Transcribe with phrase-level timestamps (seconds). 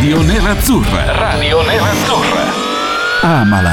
[0.00, 1.12] Radio Nerazzurra.
[1.12, 2.40] Radio Nerazzurra.
[3.20, 3.72] Amala.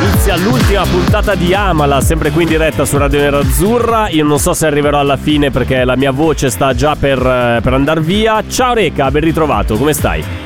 [0.00, 4.08] Inizia l'ultima puntata di Amala, sempre qui in diretta su Radio Nerazzurra.
[4.10, 7.58] Io non so se arriverò alla fine perché la mia voce sta già per, eh,
[7.60, 8.44] per andare via.
[8.48, 10.41] Ciao Reca, ben ritrovato, come stai?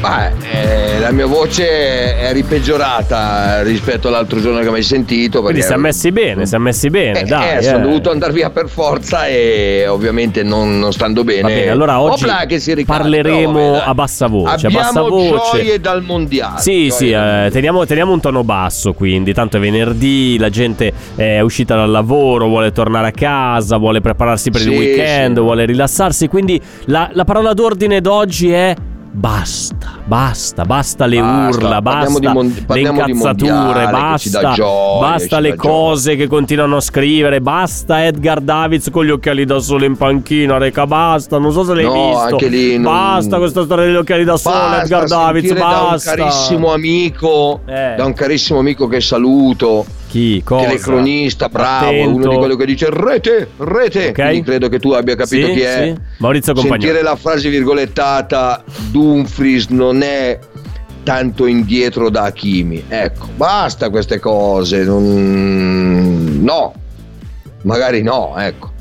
[0.00, 5.40] Beh, eh, la mia voce è ripeggiorata rispetto all'altro giorno che mi hai sentito.
[5.42, 7.58] Quindi perché- siamo messi bene, siamo messi bene, Eh, dai.
[7.58, 7.82] eh, sono eh.
[7.82, 11.42] dovuto andare via per forza e ovviamente non, non stando bene.
[11.42, 14.48] Va bene, allora oggi Opla si ricarica, parleremo vabbè, a bassa voce.
[14.48, 15.58] a Abbiamo bassa voce.
[15.58, 16.60] gioie dal mondiale.
[16.60, 20.92] Sì, gioie sì, eh, teniamo, teniamo un tono basso quindi, tanto è venerdì, la gente
[21.14, 25.42] è uscita dal lavoro, vuole tornare a casa, vuole prepararsi per il Sì, weekend, sì.
[25.42, 28.74] vuole rilassarsi, quindi la, la parola d'ordine d'oggi è
[29.12, 36.16] basta, basta, basta le Basta, urla, basta mon- le incazzature, basta, gioia, basta le cose
[36.16, 40.86] che continuano a scrivere, basta Edgar Davids con gli occhiali da sole in panchina, reca,
[40.86, 44.24] basta, non so se l'hai No, visto, anche lì non- basta questa storia degli occhiali
[44.24, 46.14] da sole, Basta Edgar Davids, sentire da un basta.
[46.14, 47.94] carissimo amico, Eh.
[47.96, 50.42] da un carissimo amico che saluto, Chi?
[50.44, 50.66] Cosa?
[50.66, 52.10] telecronista, bravo, Attento.
[52.16, 54.08] uno di quelli che dice rete, rete.
[54.08, 54.14] Ok.
[54.14, 55.92] Quindi credo che tu abbia capito Sì, chi è.
[55.94, 56.00] sì.
[56.18, 56.82] Maurizio Compagnoni.
[56.82, 60.36] Sentire la frase virgolettata Dumfries non è
[61.04, 62.84] tanto indietro da Hakimi.
[62.88, 64.82] Ecco, basta queste cose.
[64.84, 66.74] non- No,
[67.62, 68.72] magari no, ecco.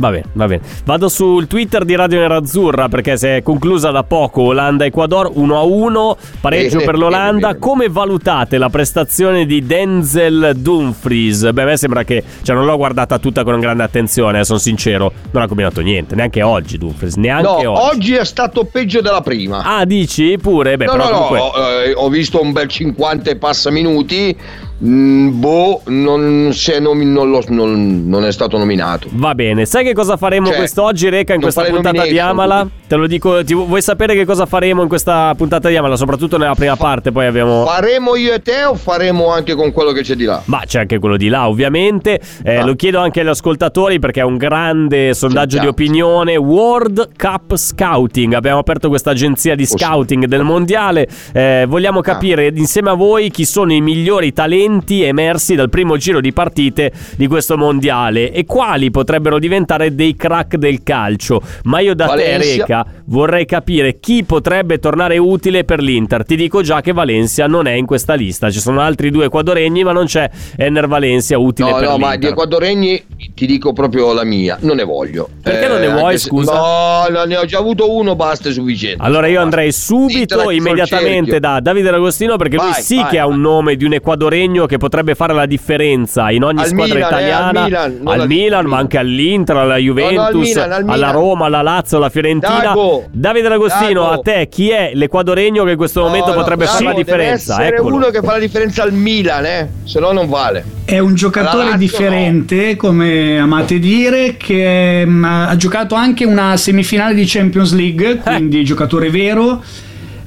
[0.00, 0.62] Va bene, va bene.
[0.84, 6.76] Vado sul Twitter di Radio Nerazzurra perché si è conclusa da poco Olanda-Ecuador 1-1, pareggio
[6.76, 7.48] Bene, per l'Olanda.
[7.48, 7.58] bene, bene.
[7.58, 11.50] Come valutate la prestazione di Denzel Dumfries?
[11.50, 14.60] Beh, a me sembra che, cioè non l'ho guardata tutta con grande attenzione, eh, sono
[14.60, 17.96] sincero, non ha combinato niente, neanche oggi Dumfries, neanche No, oggi.
[17.96, 19.62] oggi è stato peggio della prima.
[19.64, 20.38] Ah, dici?
[20.40, 20.76] Pure?
[20.76, 21.38] Beh, no, però no, no, comunque...
[21.60, 24.36] ho, eh, ho visto un bel 50 e passa minuti.
[24.84, 26.50] Mm, boh, non,
[26.80, 29.08] nomi- non lo- non- non è stato nominato.
[29.12, 32.18] Va bene, sai che cosa faremo Cioè, quest'oggi, Reca, in questa puntata di.
[32.18, 32.68] Amala?
[32.86, 35.96] Te lo dico, ti- vuoi sapere che cosa faremo in questa puntata di Amala?
[35.96, 37.64] Soprattutto nella prima parte, poi abbiamo...
[37.66, 40.40] Faremo io e te o faremo anche con quello che c'è di là?
[40.46, 42.20] Ma c'è anche quello di là, ovviamente.
[42.42, 42.64] Eh, Ah.
[42.64, 45.70] Lo chiedo anche agli ascoltatori perché è un grande sondaggio di Sentiamo.
[45.70, 46.36] opinione.
[46.36, 48.32] World Cup Scouting.
[48.34, 49.76] Abbiamo aperto questa agenzia di Oh, sì.
[49.78, 51.06] scouting del mondiale.
[51.32, 54.66] Eh, vogliamo capire insieme a voi chi sono i migliori talenti
[55.02, 60.56] emersi dal primo giro di partite di questo mondiale e quali potrebbero diventare dei crack
[60.56, 61.40] del calcio.
[61.64, 62.38] Ma io da Valencia.
[62.38, 66.24] te, Reca, vorrei capire chi potrebbe tornare utile per l'Inter.
[66.24, 68.50] Ti dico già che Valencia non è in questa lista.
[68.50, 72.08] Ci sono altri due equadoregni, ma non c'è Enner Valencia utile No, per no, l'Inter.
[72.10, 73.04] ma di equadoregni
[73.34, 75.28] ti dico proprio la mia, non ne voglio.
[75.38, 76.52] Eh, Perché non ne vuoi, anche se- scusa?
[76.52, 79.02] No, no, ne ho già avuto uno, basta, è sufficiente.
[79.02, 83.26] Allora io andrei subito, immediatamente da Davide D'Agostino perché lui Vai, sì vai, che ha
[83.26, 83.40] un vai.
[83.40, 87.14] nome di un equadoregno che potrebbe fare la differenza in ogni Al squadra Milan, eh,
[87.14, 91.12] al italiana, Milan, al al Milan, ma anche all'Inter, alla Juventus, Milan, al alla Milan.
[91.12, 92.60] Roma, alla Lazio, alla Fiorentina.
[92.60, 94.12] Dago, Davide D'Agostino, Dago.
[94.14, 97.02] a te chi è l'equadoregno che in questo momento No, no, potrebbe fare la bravo,
[97.04, 97.52] differenza?
[97.56, 97.94] Deve essere Eccolo.
[97.96, 99.68] uno che fa la differenza al Milan, eh?
[99.84, 100.64] Se no non vale.
[100.84, 106.56] È un giocatore La Lazio differente, come amate dire, che mm, ha giocato anche una
[106.56, 107.76] semifinale di Champions Eh.
[107.76, 109.62] League, quindi giocatore vero.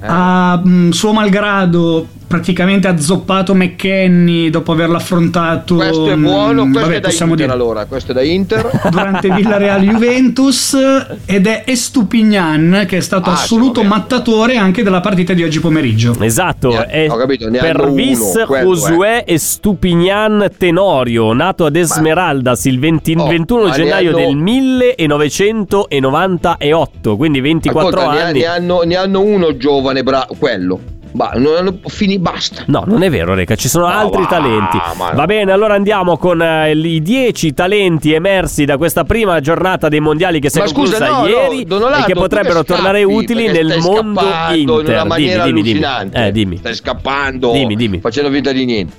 [0.03, 5.75] Ha mm, suo malgrado praticamente ha zoppato McKenny dopo averlo affrontato.
[5.75, 8.23] Questo è buono, mm, questo vabbè, è da possiamo Inter dire allora, questo è da
[8.23, 8.69] Inter.
[8.89, 10.77] durante Villarreal Juventus
[11.25, 16.15] ed è Estupignan che è stato Ah, assoluto mattatore anche della partita di oggi pomeriggio.
[16.19, 22.79] Esatto, Ne è ho capito, ne hanno Pervis Josué Estupignan Tenorio, nato ad Esmeraldas il
[22.79, 28.39] 20 Oh, 21 ma ne gennaio hanno- del 1998, quindi 24 Ascolta, anni.
[28.39, 30.79] ne hanno, ne hanno uno giovane, bravo, quello.
[31.13, 32.63] Ma non fini, basta.
[32.67, 34.77] No, non è vero, Reca, ci sono Ma altri va, talenti.
[34.97, 35.15] ma no.
[35.15, 39.99] Va bene, allora andiamo con eh, i 10 talenti emersi da questa prima giornata dei
[39.99, 43.01] mondiali che si è Ma conclusa no, no, ieri Orlando, e che potrebbero che tornare
[43.01, 44.93] scappi, utili nel mondo scappando in Inter.
[44.93, 46.09] una maniera dimmi, dimmi, dimmi.
[46.13, 46.57] Eh, dimmi.
[46.57, 47.51] Stai scappando.
[47.51, 47.99] Dimmi, dimmi.
[47.99, 48.93] Facendo finta di niente.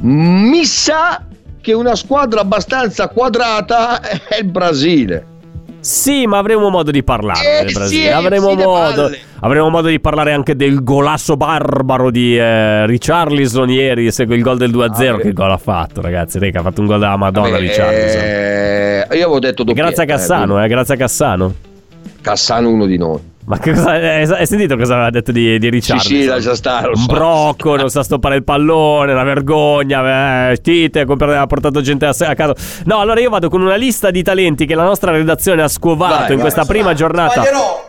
[0.00, 1.22] Mi sa
[1.60, 5.34] che una squadra abbastanza quadrata è il Brasile.
[5.86, 8.08] Sì, ma avremo modo di parlare Eh, del sì, Brasile.
[8.08, 9.10] eh, avremo, sì, modo,
[9.40, 14.10] avremo modo di parlare anche del golasso barbaro di eh, Richarlison ieri.
[14.10, 15.14] Segue il gol del 2-0.
[15.14, 16.38] Ah, che gol ha fatto, ragazzi?
[16.40, 18.20] Reca, ha fatto un gol della Madonna Vabbè, Richarlison.
[18.24, 21.54] eh, io avevo detto doppietta, grazie a Cassano, quindi eh, grazie a Cassano.
[22.20, 23.20] Cassano uno di noi.
[23.46, 26.02] Ma che cosa, hai, hai sentito cosa aveva detto di, di Ricciardo?
[26.02, 26.88] Sì, sì, lascia stare.
[26.88, 27.06] Un so.
[27.06, 30.50] brocco, non sa stoppare il pallone, una vergogna.
[30.50, 32.54] Eh, Tite ha portato gente a, a casa.
[32.84, 36.14] No, allora io vado con una lista di talenti che la nostra redazione ha scovato
[36.14, 37.42] Vai, in vai, questa prima giornata.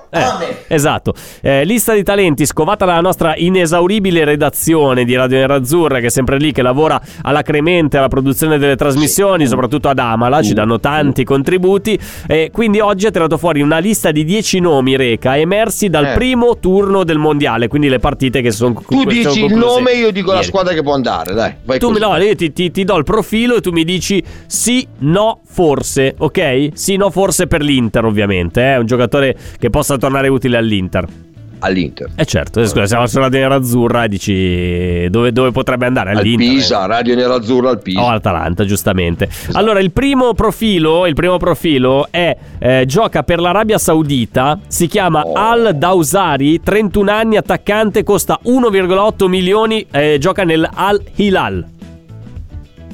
[0.10, 6.06] Eh, esatto, Eh, lista di talenti scovata dalla nostra inesauribile redazione di Radio Nerazzurra, che
[6.06, 10.80] è sempre lì, che lavora alacremente alla produzione delle trasmissioni, soprattutto ad Amala, ci danno
[10.80, 12.00] tanti contributi.
[12.26, 16.14] E quindi oggi ha tirato fuori una lista di 10 nomi, Reca, emersi dal Eh.
[16.14, 20.30] primo turno del mondiale, quindi le partite che sono Tu dici il nome, io dico
[20.32, 20.48] la ieri.
[20.48, 21.54] squadra che può andare, dai.
[21.64, 22.12] Vai Tu mi, così.
[22.12, 26.16] no, io ti, ti- ti do il profilo e tu mi dici sì, no, forse,
[26.18, 26.70] ok?
[26.74, 28.62] Sì, no, forse per l'Inter, ovviamente.
[28.62, 31.06] È un giocatore che possa tornare utile all'Inter.
[31.60, 32.10] All'Inter.
[32.16, 36.12] Eh certo, scusa, siamo sulla Nera Azzurra e dici dove, dove potrebbe andare?
[36.12, 36.48] Al All'Inter.
[36.48, 38.02] Pisa, Radio Nerazzurra al Pisa.
[38.02, 39.28] O Atalanta, giustamente.
[39.30, 39.58] Esatto.
[39.58, 45.22] Allora, il primo profilo, il primo profilo è eh, gioca per l'Arabia Saudita, si chiama
[45.22, 45.34] Oh.
[45.34, 51.66] Al Dausari, 31 anni, attaccante, costa 1,8 milioni, eh, gioca nel Al Hilal.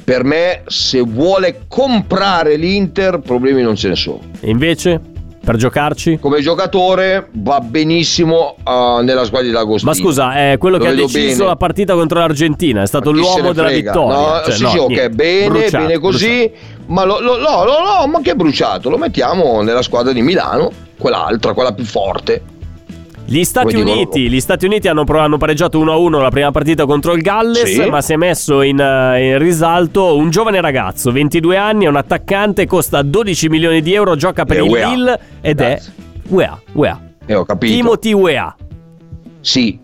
[0.04, 4.20] Per me, se vuole comprare l'Inter, problemi non ce ne sono.
[4.40, 5.00] E invece,
[5.44, 6.18] per giocarci?
[6.20, 9.90] Come giocatore va benissimo ah, nella squadra di D'Agostino.
[9.90, 11.44] Ma scusa, è quello Lo che ha deciso bene.
[11.44, 14.16] la partita contro l'Argentina, è stato l'uomo della vittoria.
[14.16, 16.52] No, Cioè, sì, no, sì, ok, bene, Bruciato, bene così.
[16.86, 18.90] Ma lo, lo, no, no, no, ma che bruciato?
[18.90, 22.42] Lo mettiamo nella squadra di Milano, quell'altra, quella più forte.
[23.26, 27.22] Gli Stati Uniti, gli Stati Uniti hanno, hanno pareggiato 1-1 la prima partita contro il
[27.22, 27.88] Galles, Sì.
[27.88, 31.96] ma si è messo in, eh, in risalto un giovane ragazzo, 22 anni, è un
[31.96, 34.88] attaccante, costa 12 milioni di euro, gioca per E il UEA.
[34.90, 35.92] Lille ed Grazie.
[35.96, 37.00] è UEA, UEA.
[37.26, 37.72] E ho capito.
[37.72, 38.54] Timothy UEA.
[39.40, 39.78] Sì,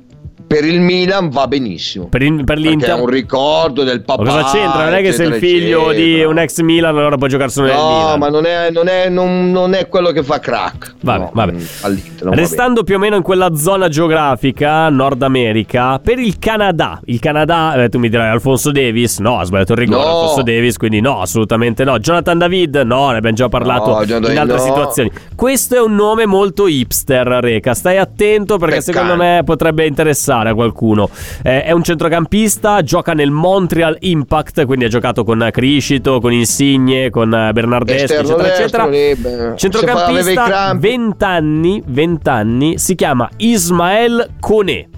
[0.50, 2.08] per il Milan va benissimo.
[2.08, 2.88] Per, il- per Perché l'Inter.
[2.88, 4.24] è un ricordo del papà.
[4.24, 4.84] Ma cosa c'entra?
[4.86, 6.28] Non è che sei il eccetera, figlio di eccetera.
[6.28, 8.18] un ex Milan, allora puoi giocare solo nel No, Milan.
[8.18, 10.94] ma non è, non, è, non- non è quello che fa crack.
[11.02, 11.52] Vabbè, No, vabbè.
[11.52, 11.98] mm, non
[12.30, 17.00] va Restando più o meno in quella zona geografica, Nord America, per il Canada.
[17.04, 19.18] Il Canada, eh, tu mi dirai Alfonso Davis?
[19.20, 20.08] No, ha sbagliato il rigore No.
[20.20, 21.96] Alfonso Davis, quindi no, assolutamente no.
[22.00, 22.74] Jonathan David?
[22.84, 24.62] No, ne abbiamo già parlato No, in altre no.
[24.64, 25.12] situazioni.
[25.36, 27.72] Questo è un nome molto hipster, Reca.
[27.72, 28.92] Stai attento perché Peccato.
[28.98, 31.10] secondo me potrebbe interessare a qualcuno.
[31.42, 37.10] Eh, è un centrocampista, gioca nel Montreal Impact, quindi ha giocato con Criscito, con Insigne,
[37.10, 39.54] con eh, Bernardeschi, eccetera, eccetera.
[39.56, 40.88] Centrocampista, crampi.
[40.88, 44.88] 20 anni, 20 anni, si chiama Ismael Kone.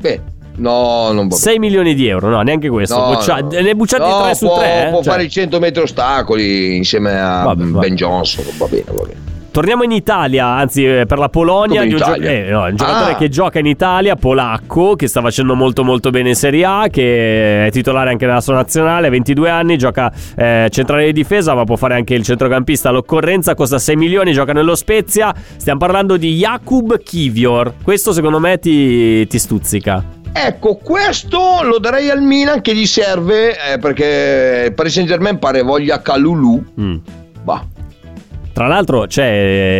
[0.00, 0.20] Beh,
[0.56, 2.98] no, non va 6 milioni di euro, no, neanche questo.
[2.98, 3.48] No, Boccia- no.
[3.48, 4.88] Ne bucciati No, 3 su può, 3.
[4.90, 7.88] Può fare i 100 metri ostacoli insieme a Vabbè, Ben vabbè.
[7.90, 8.44] Johnson.
[8.56, 9.29] Va bene, va bene.
[9.52, 13.12] Torniamo in Italia, anzi eh, per la Polonia, di un, gio- eh, no, un giocatore
[13.12, 13.16] Ah.
[13.16, 17.66] che gioca in Italia, polacco, che sta facendo molto molto bene in Serie A, che
[17.66, 21.74] è titolare anche nella sua nazionale, 22 anni, gioca eh, centrale di difesa, ma può
[21.74, 25.34] fare anche il centrocampista all'occorrenza, costa 6 milioni, gioca nello Spezia.
[25.56, 27.74] Stiamo parlando di Jakub Kivior.
[27.82, 30.18] Questo secondo me ti, ti stuzzica.
[30.32, 35.40] Ecco, questo lo darei al Milan che gli serve eh, perché il Paris Saint Germain
[35.40, 36.64] pare voglia Calulu.
[36.80, 36.96] Mm.
[37.42, 37.64] Bah,
[38.52, 39.22] Tra l'altro c'è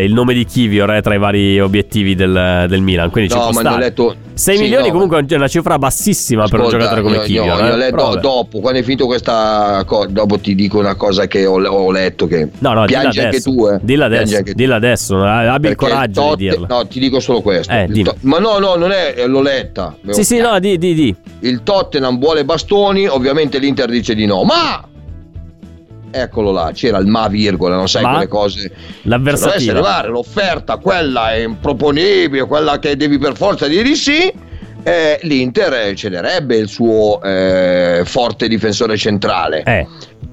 [0.00, 3.37] eh, il nome di Kivior eh, tra i vari obiettivi del, del Milan, quindi ci
[3.37, 3.84] no, può ma ne ho stare.
[3.87, 7.17] letto 6 sì, milioni no, comunque è una cifra bassissima per un Ascolta, giocatore come
[7.17, 7.58] io- Kivior.
[7.64, 7.76] io- eh.
[7.76, 11.90] letto dopo, quando è finito questa cosa, dopo ti dico una cosa che ho, ho
[11.93, 13.50] letto che No, no, piangi anche adesso.
[13.50, 13.78] tu, eh.
[13.82, 16.66] Dilla adesso, anche dilla adesso, eh, abbi il coraggio Totte- di dirlo.
[16.69, 17.73] No, ti dico solo questo.
[17.73, 17.88] Eh.
[18.02, 19.94] To- ma no, no, non è, l'ho letta.
[20.09, 21.14] Sì, sì, no, di, di, di.
[21.40, 24.42] Il Tottenham vuole bastoni, ovviamente l'Inter dice di no.
[24.44, 24.83] Ma
[26.11, 28.11] eccolo là, c'era il ma virgola, non sai Ma?
[28.12, 28.71] quelle cose.
[29.02, 29.59] L'avversativa.
[29.59, 34.33] Se dovesse arrivare l'offerta, quella è improponibile, quella che devi per forza dire di sì.
[34.83, 39.87] eh, L'Inter cederebbe il suo eh, forte difensore centrale, Eh,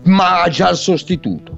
[0.03, 1.55] ma ha già il sostituto.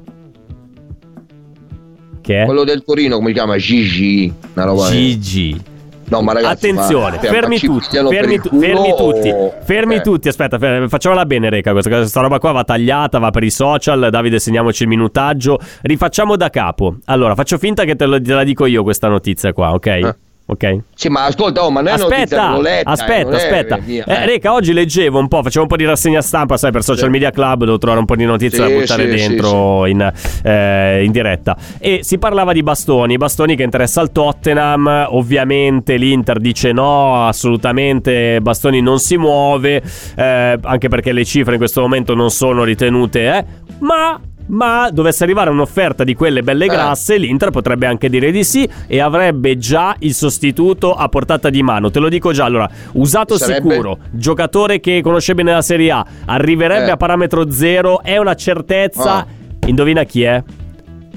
[2.22, 2.46] che è?
[2.46, 3.58] Quello del Torino, come si chiama?
[3.58, 4.34] Gigi.
[4.54, 5.62] Una roba GG.
[6.10, 10.02] No, ma ragazzi, Attenzione, ma- fermi ma tutti, fermi, tu- fermi tutti, o- fermi eh.
[10.02, 13.52] tutti, aspetta, fer- facciamola bene Reca, questa, questa roba qua va tagliata, va per i
[13.52, 16.96] social, Davide segniamoci il minutaggio, rifacciamo da capo.
[17.06, 19.86] Allora, faccio finta che te, lo- te la dico io questa notizia qua, ok?
[19.86, 20.16] Eh.
[20.52, 20.78] Ok?
[20.96, 23.78] Sì, ma ascolta, oh, ma è notizia, Aspetta, letta, eh, aspetta, è aspetta.
[23.86, 24.26] mia, Eh, eh.
[24.26, 27.10] Reca, oggi leggevo un po', facevo un po' di rassegna stampa, sai, per Social Sì.
[27.12, 30.12] Media Club, devo trovare un po' di notizie Sì, da buttare sì, dentro In,
[30.44, 31.56] eh, in diretta.
[31.78, 38.40] E si parlava di bastoni, bastoni che interessa al Tottenham, ovviamente l'Inter dice no, assolutamente
[38.42, 39.84] Bastoni non si muove,
[40.16, 43.46] eh, anche perché le cifre in questo momento non sono ritenute, eh,
[43.82, 44.20] ma...
[44.50, 46.70] Ma dovesse arrivare un'offerta di quelle belle Eh.
[46.70, 51.62] grasse, l'Inter potrebbe anche dire di sì e avrebbe già il sostituto a portata di
[51.62, 51.92] mano.
[51.92, 56.06] Te lo dico già, allora, usato Sarebbe- sicuro, giocatore che conosce bene la Serie A,
[56.26, 56.92] arriverebbe Eh.
[56.92, 59.18] a parametro zero, è una certezza.
[59.18, 59.28] Ah.
[59.68, 60.44] Indovina chi è?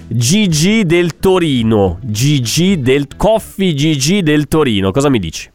[0.08, 1.98] GG del Torino.
[2.02, 4.90] GG del Coffee GG del Torino.
[4.90, 5.48] Cosa mi dici?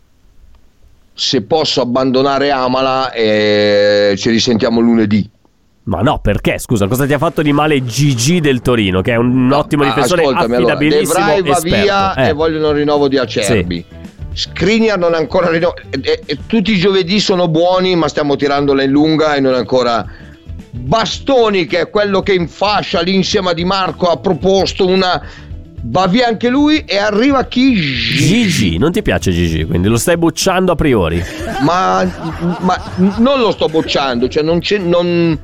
[1.14, 5.30] Se posso abbandonare Amala, eh, ci risentiamo lunedì.
[5.88, 6.60] Ma no, perché?
[6.60, 9.90] Scusa, cosa ti ha fatto di male GG del Torino, che è un ottimo Ma
[9.94, 12.28] difensore affidabilissimo allora, De va via Eh.
[12.28, 13.86] e vogliono rinnovo di Acerbi.
[14.34, 15.82] Skriniar non è ancora rinnovato.
[16.46, 20.06] tutti i giovedì sono buoni, ma stiamo tirandola in lunga e non è ancora.
[20.72, 25.22] Bastoni, che è quello che in fascia lì insieme a Di Marco ha proposto una.
[25.90, 27.76] Va via anche lui e arriva chi?
[27.76, 31.24] GG, non ti piace GG, quindi lo stai bocciando a priori.
[31.62, 32.04] Ma,
[32.60, 32.84] ma
[33.20, 34.80] non lo sto bocciando, cioè non c'è.
[34.80, 35.40] Non,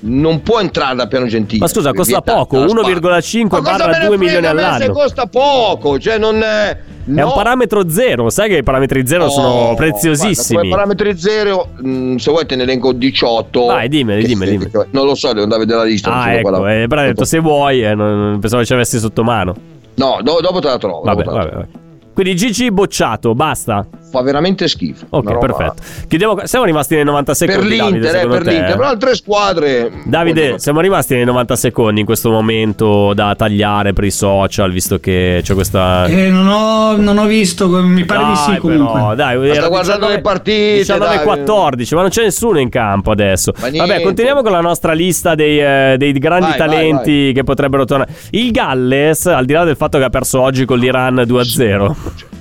[0.00, 1.60] non può entrare da piano gentile.
[1.60, 2.94] Ma scusa, costa poco, dalla Spagna.
[2.98, 4.84] 1,5 Ma cosa barra me ne 2 frega milioni all'anno.
[4.84, 6.78] Se costa poco, cioè non è.
[7.12, 10.58] È un parametro zero, sai che i parametri zero sono preziosissimi.
[10.58, 13.66] Come parametri zero, mh, se vuoi te ne elenco 18.
[13.66, 14.88] Vai, dimmeli, Che- dimmeli, dimmeli.
[14.90, 16.12] Non lo so, devo andare a vedere la lista.
[16.12, 19.54] Ah, ecco, eh, però hai detto se vuoi, eh, non, pensavo ci avessi sotto mano.
[19.94, 21.00] No, do- dopo te la trovo.
[21.02, 21.66] Vabbè, vabbè, vabbè.
[22.14, 23.86] Quindi GG bocciato, basta.
[24.10, 25.06] Fa veramente schifo.
[25.10, 25.82] Ok, perfetto.
[26.08, 27.76] Chiudiamo, siamo rimasti nei 90 Per secondi.
[27.76, 28.76] Davide, l'Inter, eh, secondo per te, l'Inter, eh?
[28.76, 29.90] però altre squadre.
[30.04, 30.58] Davide, Oddio.
[30.58, 35.40] siamo rimasti nei 90 secondi in questo momento da tagliare per i social, visto che
[35.44, 36.06] c'è questa.
[36.06, 38.92] Eh, non, ho, non ho visto, mi pare di sì Dai, comunque.
[38.92, 41.24] però, dai, sta era guardando 19 le partite, 19 dai.
[41.24, 43.52] 14, ma non c'è nessuno in campo adesso.
[43.60, 47.44] Ma Vabbè, continuiamo con la nostra lista dei, eh, dei grandi Vai, vai, talenti che
[47.44, 48.12] potrebbero tornare.
[48.30, 52.38] Il Galles, al di là del fatto che ha perso oggi con l'Iran 2-0.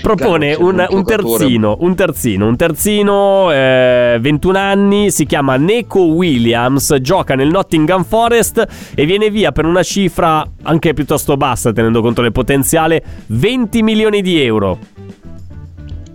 [0.00, 6.00] Propone cazzo, un, un terzino, un terzino, un terzino, eh, 21 anni, si chiama Neko
[6.00, 12.00] Williams, gioca nel Nottingham Forest e viene via per una cifra anche piuttosto bassa tenendo
[12.02, 14.78] conto del potenziale, 20 milioni di euro.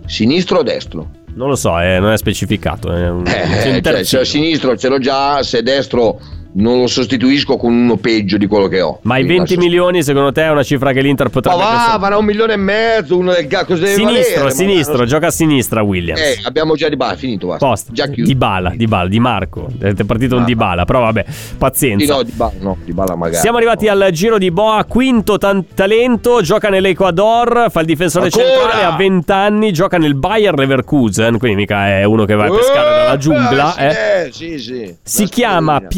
[0.06, 1.08] Sinistro o destro?
[1.34, 2.92] Non lo so, eh, non è specificato.
[2.92, 4.04] È un, Eh, un cioè, terzino.
[4.04, 6.20] se a sinistro ce l'ho già, se destro
[6.54, 8.98] non lo sostituisco con uno peggio di quello che ho.
[9.02, 11.56] Ma i Quindi 20 lascio- milioni secondo te è una cifra che l'Inter Ma potrebbe
[11.58, 11.98] va, pensare?
[11.98, 15.82] varrà un milione e mezzo, uno del deve Sinistro, valere, ma- sinistro, gioca a sinistra
[15.82, 16.20] Williams.
[16.20, 17.66] Eh, abbiamo già di base, finito, basta.
[17.66, 18.28] Post, Già chiuso.
[18.30, 19.68] di Bala, di Bala, di Marco.
[19.80, 20.46] È partito un Ah.
[20.46, 22.14] di Bala, però vabbè, Sì, pazienza.
[22.16, 23.40] no, di bala, no, di bala magari.
[23.40, 28.44] Siamo arrivati al giro di Boa, quinto tan- talento, gioca nell'Ecuador, fa il difensore Ancora?
[28.44, 32.50] centrale a 20 anni, gioca nel Bayer Leverkusen, quindi mica è uno che va a
[32.50, 33.76] pescare Eh, dalla giungla.
[33.76, 34.32] eh, eh.
[34.32, 34.94] sì, sì.
[35.02, 35.88] Si chiama spadina.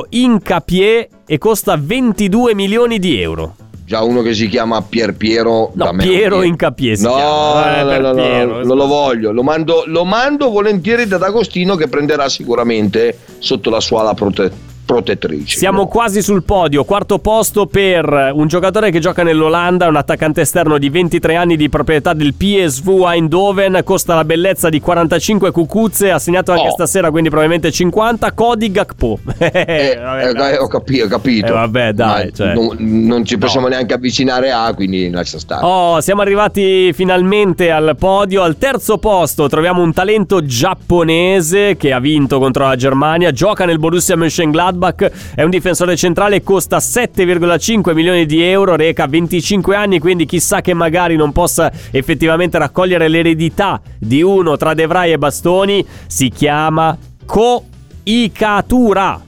[0.00, 3.56] Piero Incapié e costa 22 milioni di euro.
[3.84, 5.72] Già uno che si chiama Pier Piero.
[5.74, 6.42] No, da me Piero.
[6.42, 7.78] Incapié si no, chiama.
[7.80, 8.64] Eh, no, per no, no, Piero.
[8.64, 9.32] non lo voglio.
[9.32, 14.68] Lo mando, lo mando volentieri da D'Agostino che prenderà sicuramente sotto la sua ala prote-
[14.90, 15.56] protettrice.
[15.58, 15.86] Siamo No.
[15.86, 20.88] quasi sul podio, quarto posto per un giocatore che gioca nell'Olanda, un attaccante esterno di
[20.90, 26.50] 23 anni di proprietà del PSV Eindhoven, costa la bellezza di 45 cucuzze, ha segnato
[26.52, 26.72] anche Oh.
[26.72, 29.18] stasera, quindi probabilmente 50, Cody Gakpo.
[29.50, 31.46] Eh, Vabbè, eh, ho, capi- ho capito.
[31.48, 32.52] Eh, vabbè, dai, cioè.
[32.54, 35.64] non, non ci possiamo neanche avvicinare a, quindi lascia stare.
[35.64, 38.42] Oh, siamo arrivati finalmente al podio.
[38.42, 43.30] Al terzo posto troviamo un talento giapponese che ha vinto contro la Germania.
[43.32, 44.78] Gioca nel Borussia Mönchengladbach.
[44.88, 48.76] È un difensore centrale, costa 7,5 milioni di euro.
[48.76, 54.74] Reca 25 anni, quindi chissà che magari non possa effettivamente raccogliere l'eredità di uno tra
[54.74, 55.86] De Vrij e Bastoni.
[56.06, 57.64] Si chiama Ko
[58.02, 59.20] Ikatura.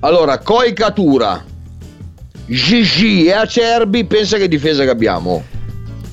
[0.00, 1.42] Allora, Coicatura,
[2.46, 5.55] Gigi e Acerbi, pensa che difesa che abbiamo.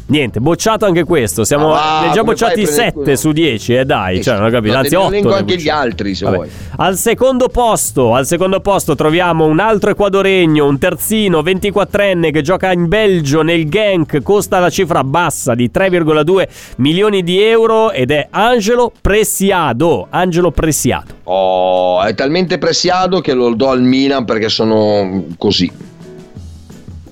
[0.05, 1.43] Niente, bocciato anche questo.
[1.45, 4.47] Siamo ne già bocciati fai a prendere 7 su 10, eh dai, Eh cioè, non
[4.47, 5.13] ho capito, no, anzi te ne 8.
[5.13, 6.49] elenco anche gli altri, se vuoi.
[6.77, 12.71] Al secondo posto, al secondo posto troviamo un altro equadoregno, un terzino 24enne che gioca
[12.71, 18.27] in Belgio nel Genk, costa la cifra bassa di 3,2 milioni di euro ed è
[18.29, 20.07] Angelo Presiado.
[20.09, 21.13] Angelo Presiado.
[21.23, 25.71] Oh, è talmente pressiato che lo do al Milan perché sono così.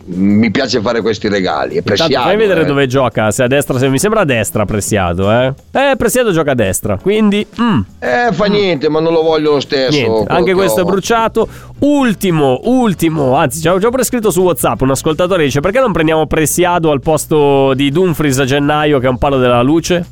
[0.03, 1.75] Mi piace fare questi regali.
[1.75, 2.27] È Intanto pressiato.
[2.27, 2.65] fai vedere eh.
[2.65, 5.53] dove gioca, se a destra, se mi sembra a destra Presiado, eh.
[5.71, 9.59] Eh, Presiado gioca a destra, quindi mm, Eh, fa niente, ma non lo voglio lo
[9.59, 9.95] stesso.
[9.95, 10.85] Niente, anche che questo è ho.
[10.87, 11.47] bruciato.
[11.79, 14.81] Ultimo, ultimo, anzi, ci ho già prescritto su WhatsApp.
[14.81, 19.09] Un ascoltatore dice: Perché non prendiamo Presiado al posto di Dumfries a gennaio, che è
[19.09, 20.05] un palo della luce?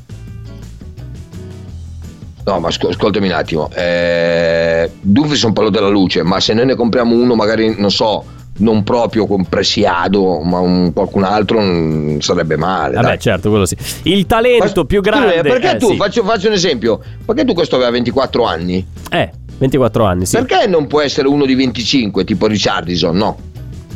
[2.44, 3.68] No, ma ascol- ascoltami un attimo.
[3.74, 7.90] Eh, Dumfries è un palo della luce, ma se noi ne compriamo uno, magari non
[7.90, 8.24] so,
[8.60, 12.94] non proprio con Presiado, ma un, qualcun altro, non sarebbe male.
[12.94, 13.18] Vabbè, dai.
[13.18, 13.76] certo, quello sì.
[14.02, 15.42] Il talento Ma- più grande.
[15.42, 15.96] Perché eh, tu, sì.
[15.96, 18.84] faccio, faccio un esempio, perché tu questo aveva 24 anni?
[19.10, 20.36] Eh, 24 anni, sì.
[20.36, 23.16] Perché non può essere uno di 25, tipo Richardison?
[23.16, 23.36] No.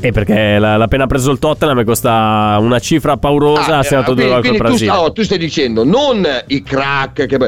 [0.00, 3.76] E perché l'ha appena preso il Tottenham e costa una cifra paurosa.
[3.76, 4.90] Ah, ha segnato eh, due gol col tu, Brasile.
[4.90, 7.38] sta- oh, tu stai dicendo non i crack che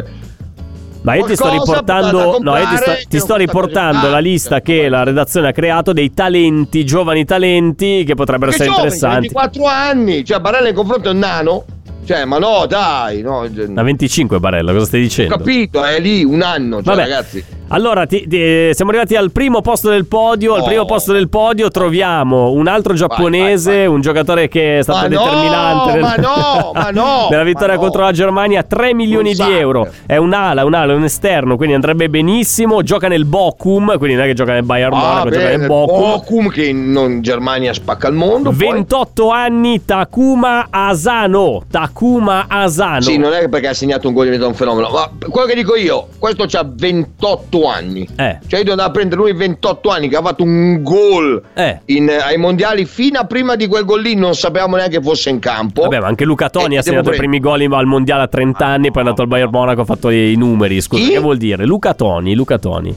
[1.06, 4.60] Ma io ti sto da riportando, no, io ti sto, ti sto riportando la lista
[4.60, 9.28] che la redazione ha creato dei talenti, giovani talenti che potrebbero Che essere giovani, interessanti.
[9.32, 11.64] 24 anni, cioè Barella in confronto è un nano?
[12.04, 13.40] Cioè, ma no, dai, no.
[13.42, 15.36] A 25 Barella, cosa stai Ho dicendo?
[15.36, 17.08] capito, è lì un anno, cioè, Vabbè.
[17.08, 17.44] ragazzi.
[17.68, 20.54] Allora, ti- ti- siamo arrivati al primo posto del podio.
[20.54, 20.64] Al Oh.
[20.64, 23.86] primo posto del podio troviamo un altro giapponese, vai, vai.
[23.94, 27.74] un giocatore che è stato Ma no, determinante nel- ma no, ma no, nella vittoria
[27.74, 27.80] no.
[27.80, 28.62] contro la Germania.
[28.62, 29.50] 3 milioni di sacco.
[29.50, 29.88] euro.
[30.06, 32.82] È un ala, un ala, un esterno, quindi andrebbe benissimo.
[32.82, 36.00] Gioca nel Bochum, quindi non è che gioca nel Bayern Ah, Monaco, gioca nel Bochum.
[36.00, 38.50] Bochum che in Germania spacca il mondo.
[38.50, 41.62] poi- 28 anni, Takuma Asano.
[41.68, 43.00] Takuma Asano.
[43.00, 45.74] Sì, non è perché ha segnato un gol diventa un fenomeno, ma quello che dico
[45.74, 48.06] io, questo ha 28 anni.
[48.16, 48.38] Eh.
[48.46, 51.80] Cioè io devo andare a prendere lui 28 anni che ha fatto un gol Eh.
[51.86, 55.38] in- ai mondiali fino a prima di quel gol lì non sapevamo neanche fosse in
[55.38, 55.82] campo.
[55.82, 58.66] Vabbè, ma anche Luca Toni Eh, ha segnato i primi gol al mondiale a 30
[58.66, 60.80] anni, poi è andato al Bayern Monaco, ha fatto i numeri.
[60.80, 61.10] Scusa, Chi?
[61.10, 61.64] che vuol dire?
[61.64, 62.94] Luca Toni, Luca Toni.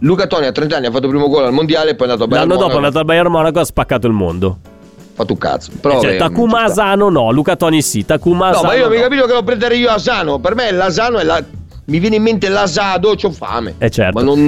[0.00, 2.10] Luca Toni a 30 anni ha fatto il primo gol al mondiale e poi è
[2.10, 4.12] andato a Bayern L'anno dopo è Monaco, andato al Bayern Monaco e ha spaccato il
[4.12, 4.58] mondo.
[5.14, 5.70] fatto un cazzo.
[5.80, 6.62] Però, cioè, vabbè, Takuma.
[6.64, 9.02] Asano no, Luca Toni sì, Takuma No, ma io mi no.
[9.02, 10.38] capito che lo prenderei io Asano.
[10.40, 11.42] Per me l'Asano è la.
[11.92, 13.74] Mi viene in mente l'asado, c'ho fame.
[13.76, 14.18] Eh, certo.
[14.18, 14.38] Ma non,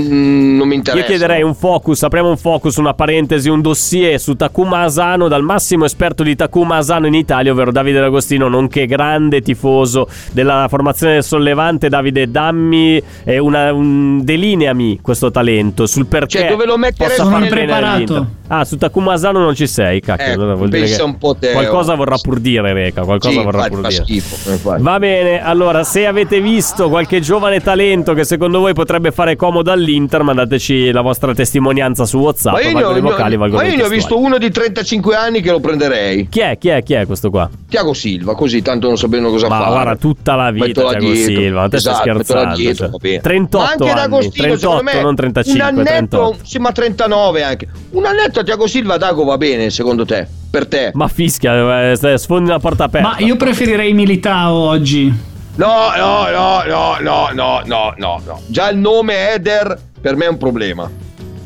[0.56, 1.04] non mi interessa.
[1.04, 5.42] Io chiederei un focus, apriamo un focus, una parentesi, un dossier su Takuma Asano dal
[5.42, 11.12] massimo esperto di Takuma Asano in Italia, ovvero Davide D'Agostino, nonché grande tifoso della formazione
[11.12, 11.90] del Sollevante.
[11.90, 17.40] Davide, dammi eh, una, un- delineami questo talento sul perché Cioè, dove lo possa far
[17.40, 17.92] bene preparato.
[17.92, 18.26] all'Inter.
[18.48, 20.26] Ah, su Takuma Asano non ci sei, cacchio.
[20.26, 23.42] Ecco, allora vuol dire che un po' te, qualcosa vorrà pur dire, Reca, qualcosa Sì,
[23.42, 24.02] vorrà infatti, pur fa dire.
[24.02, 24.50] schifo.
[24.50, 24.82] infatti.
[24.82, 29.72] Va bene, allora se avete visto qualche giovane talento che secondo voi potrebbe fare comodo
[29.72, 32.52] all'Inter, mandateci la vostra testimonianza su WhatsApp.
[32.52, 35.50] Ma io, ne ho, vocali, ma io ne ho visto uno di 35 anni che
[35.50, 36.28] lo prenderei.
[36.28, 36.58] Chi è?
[36.58, 36.82] Chi è?
[36.82, 37.48] Chi è questo qua?
[37.68, 39.70] Tiago Silva, così tanto non sapendo cosa Ma fare.
[39.70, 41.34] guarda, tutta la vita Thiago dietro.
[41.34, 42.90] Silva, ma te stai Esatto, mettola scherzando, dietro, cioè.
[42.90, 43.20] va bene.
[43.20, 46.38] 38 ma anche anni, D'Agostino, 38, secondo me, non 35, un annetto, 38.
[46.44, 47.68] sì, ma 39 anche.
[47.90, 50.26] Un annetto a Tiago Silva Dago va bene, secondo te?
[50.50, 50.90] Per te?
[50.94, 53.08] Ma fischia, eh, sfondi una porta aperta.
[53.08, 55.12] Ma io preferirei Militao oggi.
[55.56, 58.40] No, no, no, no, no, no, no, no, no.
[58.46, 60.90] Già il nome Eder per me è un problema.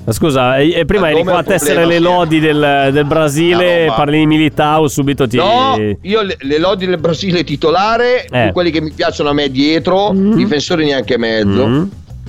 [0.04, 3.90] Ma Scusa, eh, prima Ma eri qua a tessere le lodi del, del Brasile, No,
[3.90, 5.36] ma- parli di Militao, subito ti...
[5.36, 8.50] No, io le, le lodi del Brasile titolare, Eh.
[8.54, 10.34] quelli che mi piacciono a me dietro, Mhm.
[10.34, 11.66] difensori neanche mezzo.
[11.66, 11.82] Mm.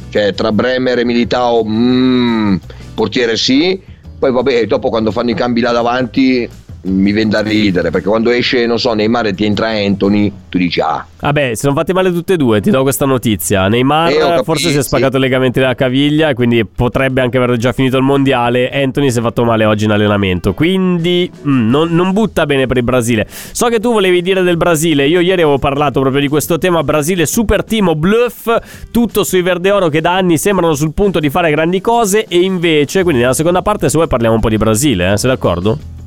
[0.10, 2.56] Cioè, tra Bremer e Militao, mm,
[2.96, 3.82] portiere sì.
[4.20, 6.48] Poi vabbè, dopo quando fanno i cambi là davanti
[6.82, 10.58] mi viene da ridere, perché quando esce, non so, Neymar e ti entra Anthony, tu
[10.58, 13.68] dici ah, Vabbè, si sono fatti male tutte e due, ti do questa notizia.
[13.68, 14.88] Neymar Eh, capito, forse si è sì.
[14.88, 18.70] spaccato i legamenti della caviglia, quindi potrebbe anche aver già finito il mondiale.
[18.72, 22.78] Anthony si è fatto male oggi in allenamento, quindi mm, non, non butta bene per
[22.78, 23.28] il Brasile.
[23.30, 26.82] So che tu volevi dire del Brasile, io ieri avevo parlato proprio di questo tema.
[26.84, 28.50] Brasile super team bluff,
[28.92, 32.40] tutto sui verde oro che da anni sembrano sul punto di fare grandi cose e
[32.40, 35.18] invece, quindi nella seconda parte se vuoi parliamo un po' di Brasile, eh?
[35.18, 35.99] sei d'accordo?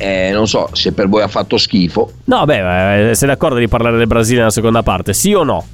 [0.00, 2.10] Eh, non so se per voi ha fatto schifo.
[2.24, 5.66] No, beh, eh, sei d'accordo di parlare del Brasile nella seconda parte, sì o no?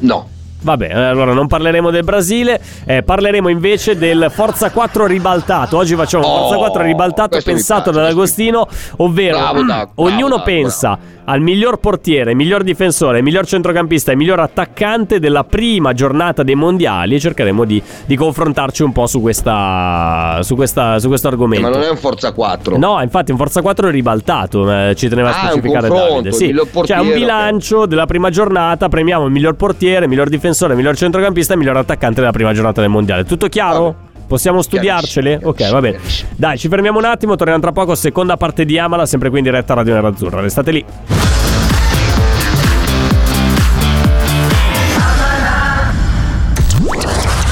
[0.00, 0.28] No.
[0.62, 5.76] Vabbè, allora non parleremo del Brasile, eh, parleremo invece del Forza 4 ribaltato.
[5.76, 10.42] Oggi facciamo un Oh, Forza 4 ribaltato pensato piace, dall'Agostino, ovvero Bravo, Dago, ognuno bravo,
[10.42, 16.56] pensa al miglior portiere, miglior difensore, miglior centrocampista e miglior attaccante della prima giornata dei
[16.56, 21.30] mondiali e cercheremo di, di confrontarci un po' su, questa, su, questa, su questo Eh,
[21.30, 21.68] argomento.
[21.68, 22.76] ma non è un Forza 4.
[22.78, 26.14] No, infatti un Forza 4 è ribaltato, eh, ci teneva a Ah, è specificare confronto,
[26.14, 26.32] Davide.
[26.32, 30.76] Sì, cioè un bilancio della prima giornata, premiamo il miglior portiere, il miglior difensore, il
[30.76, 33.24] miglior centrocampista e miglior attaccante della prima giornata del mondiale.
[33.24, 34.08] Tutto chiaro?
[34.26, 35.40] Possiamo studiarcele?
[35.42, 35.98] Ok, va bene.
[36.36, 39.44] Dai, ci fermiamo un attimo, torniamo tra poco, seconda parte di Amala, sempre qui in
[39.44, 40.40] diretta a Radio Nerazzurra.
[40.40, 40.84] Restate lì.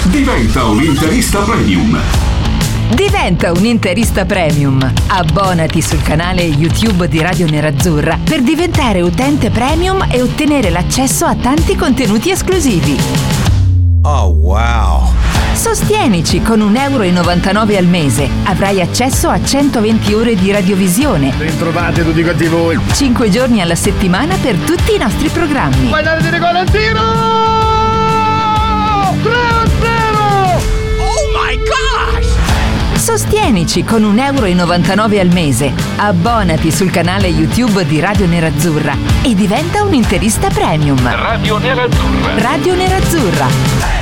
[0.04, 2.27] Diventa un interista premium.
[2.94, 4.90] Diventa un interista premium.
[5.08, 11.34] Abbonati sul canale YouTube di Radio Nerazzurra per diventare utente premium e ottenere l'accesso a
[11.34, 12.96] tanti contenuti esclusivi.
[14.02, 15.12] Oh wow.
[15.52, 18.26] Sostienici con 1,99 euro al mese.
[18.44, 22.78] Avrai accesso a 120 ore di radiovisione, Ritrovate tutti quanti voi.
[22.92, 25.88] 5 giorni alla settimana per tutti i nostri programmi.
[25.88, 27.00] Puoi andare di regalo al tiro!
[29.22, 29.88] 3 a 0!
[33.08, 35.72] Sostienici con 1,99 euro al mese.
[35.96, 38.94] Abbonati sul canale YouTube di Radio Nerazzurra
[39.24, 41.00] e diventa un interista premium.
[41.02, 42.38] Radio Nerazzurra.
[42.38, 43.46] Radio Nerazzurra.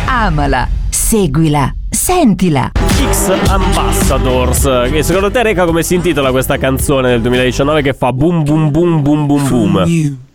[0.07, 2.73] Amala, seguila, sentila.
[3.09, 4.69] X Ambassadors.
[4.91, 8.73] Che secondo te, Reca, come si intitola questa canzone del 2019 che fa boom boom
[8.73, 10.26] boom boom boom boom?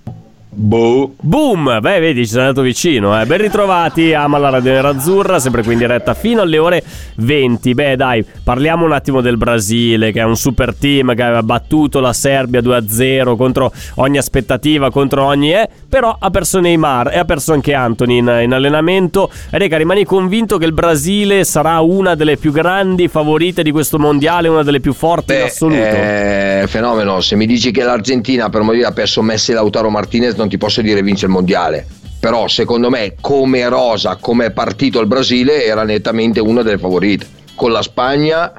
[0.54, 1.14] Boh.
[1.22, 1.80] Boom!
[1.80, 3.20] Beh, vedi, ci sei andato vicino.
[3.20, 3.26] Eh.
[3.26, 6.84] Ben ritrovati, ama la Radio Nerazzurra, sempre qui in diretta fino alle ore
[7.16, 7.74] 20.
[7.74, 12.02] Beh, dai, parliamo un attimo del Brasile, che è un super team che aveva battuto
[12.02, 17.26] la Serbia 2-0 contro ogni aspettativa, contro ogni eh, però ha perso Neymar e ha
[17.26, 19.32] perso anche Anthony in, in allenamento.
[19.52, 24.50] Reca, rimani convinto che il Brasile sarà una delle più grandi favorite di questo mondiale,
[24.50, 25.82] una delle più forti in Beh, assoluto?
[25.82, 27.22] eh, fenomeno.
[27.22, 30.58] Se mi dici che l'Argentina per morire ha perso Messi e Lautaro Martinez, non ti
[30.58, 31.88] posso dire vince il mondiale.
[32.20, 37.26] Però secondo me, come rosa, come è partito il Brasile, era nettamente una delle favorite.
[37.56, 38.54] Con la Spagna,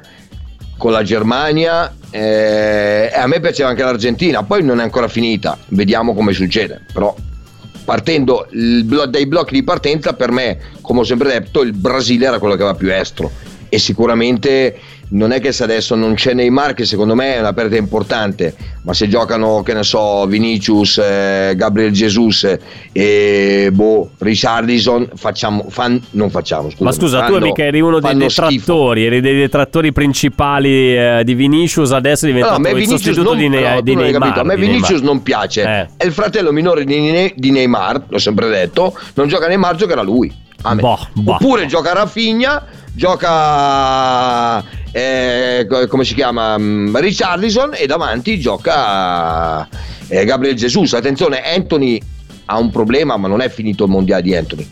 [0.77, 4.43] con la Germania, eh, e a me piaceva anche l'Argentina.
[4.43, 6.81] Poi non è ancora finita, vediamo come succede.
[6.91, 7.15] Però
[7.85, 12.55] partendo dai blocchi di partenza, per me, come ho sempre detto, il Brasile era quello
[12.55, 13.31] che aveva più estro.
[13.69, 14.77] E sicuramente
[15.13, 18.55] non è che se adesso non c'è Neymar, che secondo me è una perdita importante,
[18.83, 22.57] ma se giocano, che ne so, Vinicius, eh, Gabriel Jesus
[22.91, 26.83] e boh, Richardison, facciamo, fan, non facciamo, scusa.
[26.83, 31.91] Ma scusa, tu mica eri uno dei detrattori, eri dei detrattori principali eh, di Vinicius,
[31.91, 34.19] adesso è No, diventato me il Vinicius sostituto non, di, Ne- no, di Neymar.
[34.21, 35.05] capito, a me Vinicius Neymar.
[35.05, 35.87] non piace, Eh.
[35.97, 40.01] è il fratello minore di, Ne- di Neymar, l'ho sempre detto, non gioca Neymar, giocherà
[40.01, 40.41] lui.
[40.61, 41.33] Boh, boh.
[41.33, 49.67] Oppure gioca Rafinha, gioca eh, co- come si chiama Mm, Richarlison e davanti gioca
[50.07, 50.93] eh, Gabriel Jesus.
[50.93, 51.99] Attenzione, Anthony
[52.45, 54.69] ha un problema, ma non è finito il mondiale di Anthony.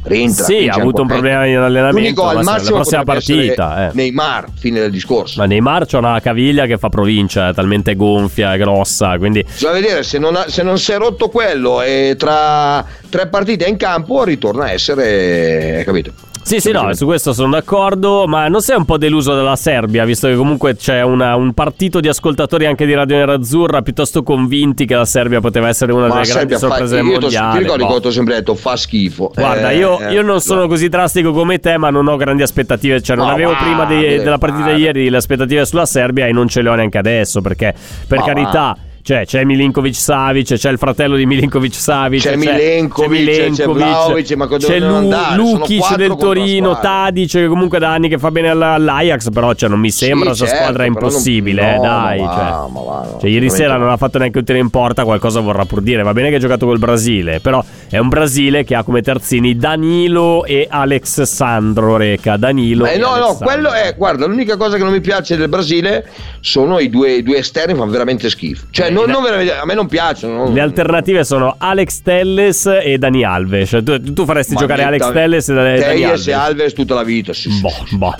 [0.00, 3.88] Rientra, Sì, ha avuto un problema in allenamento, L'unico al se- la massimo prossima partita,
[3.88, 3.90] eh.
[3.94, 5.40] Neymar, fine del discorso.
[5.40, 9.72] Ma Neymar c'ha una caviglia che fa provincia, è talmente gonfia e grossa, quindi Bisogna
[9.72, 13.76] vedere se non, ha- se non si è rotto quello e tra tre partite in
[13.76, 16.12] campo ritorna a essere, capito?
[16.48, 20.04] Sì, sì, no, su questo sono d'accordo, ma non sei un po' deluso dalla Serbia,
[20.06, 24.86] visto che comunque c'è una- un partito di ascoltatori anche di Radio Nerazzurra piuttosto convinti
[24.86, 27.20] che la Serbia poteva essere una Ma delle grandi Serbia fa, sorprese del io t'ho-
[27.20, 27.52] mondiale.
[27.52, 28.00] ti ricordi boh.
[28.08, 29.30] ho sempre detto fa schifo.
[29.34, 30.68] Guarda, Eh, io, eh, io non sono no.
[30.68, 33.02] così drastico come te, ma non ho grandi aspettative.
[33.02, 36.26] Cioè, non Ma avevo va, prima di- della partita di ieri le aspettative sulla Serbia
[36.26, 37.42] e non ce le ho neanche adesso.
[37.42, 37.74] Perché,
[38.06, 38.76] per Ma carità.
[39.08, 44.46] Cioè, c'è Milinkovic Savic, c'è il fratello di Milinkovic Savic, C'è Milenkovic, c'è Vlahovic, ma
[44.46, 46.78] cosa c'è Lu- Lukic del Torino.
[46.78, 50.34] Tadic, che comunque da anni che fa bene alla- all'Ajax, però cioè, non mi sembra
[50.34, 52.20] Sì, questa certo, squadra però non- impossibile, eh, no, dai.
[52.20, 52.42] ma cioè.
[52.44, 53.84] ma va, no, Cioè, ieri sera no.
[53.84, 56.02] non ha fatto neanche un tiro in porta, qualcosa vorrà pur dire.
[56.02, 59.56] Va bene che ha giocato col Brasile, però è un Brasile che ha come terzini
[59.56, 62.36] Danilo e Alex Sandro Reca.
[62.36, 63.46] Danilo Eh, e no, no, Alessandro.
[63.46, 66.06] quello è, guarda, l'unica cosa che non mi piace del Brasile
[66.40, 68.66] sono i due, i due esterni, fanno veramente schifo.
[68.70, 70.44] Cioè, Eh, non, non veramente- a me non piacciono.
[70.44, 73.68] non- Le alternative sono Alex Telles e Dani Alves.
[73.68, 76.26] Cioè, tu, tu faresti Ma giocare Alex Telles e Da- Dani Telles Alves.
[76.28, 77.32] e Alves tutta la vita.
[77.32, 77.60] Sì, sì.
[77.60, 78.14] Boh, boh.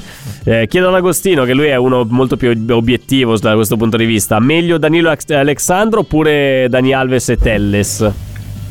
[0.45, 4.05] Eh, chiedo ad Agostino, che lui è uno molto più obiettivo da questo punto di
[4.05, 4.39] vista.
[4.41, 8.11] Meglio Danilo e Alexandro oppure Dani Alves e Telles?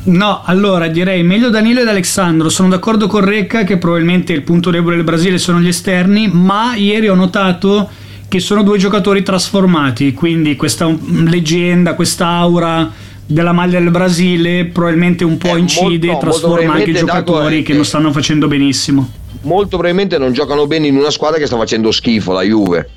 [0.04, 2.48] No, allora direi meglio Danilo ed Alessandro.
[2.48, 6.74] Sono d'accordo con Recca che probabilmente il punto debole del Brasile sono gli esterni, ma
[6.76, 7.90] ieri ho notato
[8.28, 12.90] che sono due giocatori trasformati, quindi questa leggenda, questa aura
[13.24, 16.94] della maglia del Brasile probabilmente un po' Eh, incide molto- e trasforma molto anche i
[16.94, 19.10] giocatori che non stanno facendo benissimo.
[19.42, 22.90] Molto probabilmente non giocano bene in una squadra che sta facendo schifo, la Juve.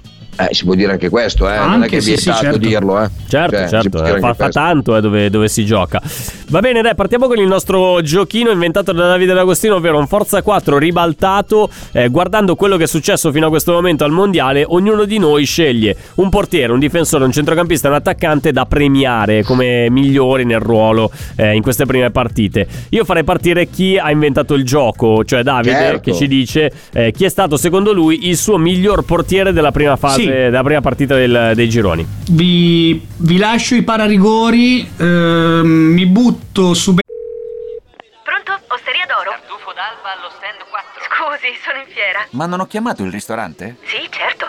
[0.50, 1.56] Eh, si può dire anche questo, eh.
[1.58, 2.58] non è Anche, che è sì, sì, vietato certo.
[2.60, 3.10] dirlo, eh.
[3.28, 6.02] Certo, Cioè, certo, eh, fa, anche fa tanto eh, dove, dove si gioca.
[6.48, 10.42] Va bene, dai, partiamo con il nostro giochino inventato da Davide D'Agostino, ovvero un Forza
[10.42, 11.70] 4 ribaltato.
[11.92, 15.46] Eh, guardando quello che è successo fino a questo momento al mondiale, ognuno di noi
[15.46, 20.60] sceglie un portiere, un difensore, un centrocampista e un attaccante da premiare come migliori nel
[20.60, 22.68] ruolo eh, in queste prime partite.
[22.90, 26.00] Io farei partire chi ha inventato il gioco, cioè Davide, Certo.
[26.02, 29.96] che ci dice eh, chi è stato secondo lui il suo miglior portiere della prima
[29.96, 30.28] fase, Sì.
[30.32, 32.06] Della prima partita del- dei gironi.
[32.32, 38.52] Vi, vi lascio i pararigori, ehm, mi butto su Pronto?
[38.68, 39.32] Osteria d'oro?
[39.32, 41.02] Tartufo d'alba allo stand 4.
[41.08, 42.26] Scusi, sono in fiera.
[42.32, 43.78] Ma non ho chiamato il ristorante?
[43.84, 44.48] Sì, certo.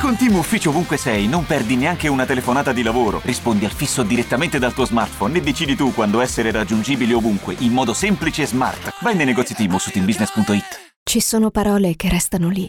[0.00, 3.20] Con Team Ufficio ovunque sei, non perdi neanche una telefonata di lavoro.
[3.24, 7.72] Rispondi al fisso direttamente dal tuo smartphone e decidi tu quando essere raggiungibile ovunque, in
[7.72, 8.92] modo semplice e smart.
[9.00, 10.92] Vai nei negozi Team su teambusiness.it.
[11.04, 12.68] Ci sono parole che restano lì,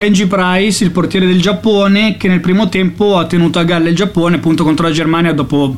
[0.00, 3.96] Benji Price, il portiere del Giappone, che nel primo tempo ha tenuto a galla il
[3.96, 5.74] Giappone appunto contro la Germania dopo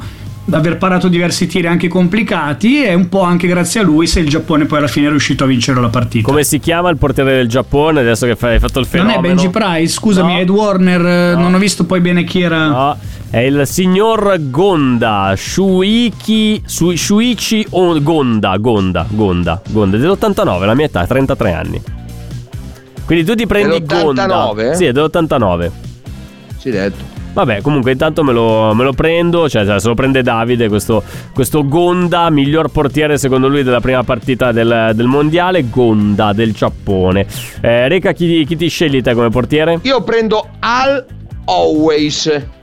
[0.50, 4.28] aver parato diversi tiri anche complicati e un po' anche grazie a lui se il
[4.28, 6.28] Giappone poi alla fine è riuscito a vincere la partita.
[6.28, 9.16] Come si chiama il portiere del Giappone adesso che hai fatto il fenomeno?
[9.22, 10.38] Non è Benji Price, scusami, No.
[10.40, 11.40] Ed Warner, No.
[11.40, 12.66] non ho visto poi bene chi era.
[12.68, 12.98] No,
[13.30, 21.06] è il signor Gonda Shuiki Shuichi Gonda Gonda Gonda Gonda è dell'89 la mia età
[21.06, 21.82] 33 anni
[23.10, 24.72] quindi tu ti prendi Gonda Dell'89?
[24.74, 25.70] sì è dell'89
[26.58, 27.18] Si detto.
[27.32, 31.02] Vabbè, comunque intanto me lo, me lo prendo, cioè cioè, se lo prende Davide, questo,
[31.34, 37.26] questo Gonda, miglior portiere secondo lui della prima partita del, del mondiale, Gonda del Giappone.
[37.60, 39.80] Eh, Reca, chi, chi ti scegli te come portiere?
[39.82, 41.04] Io prendo Al
[41.46, 42.59] Always.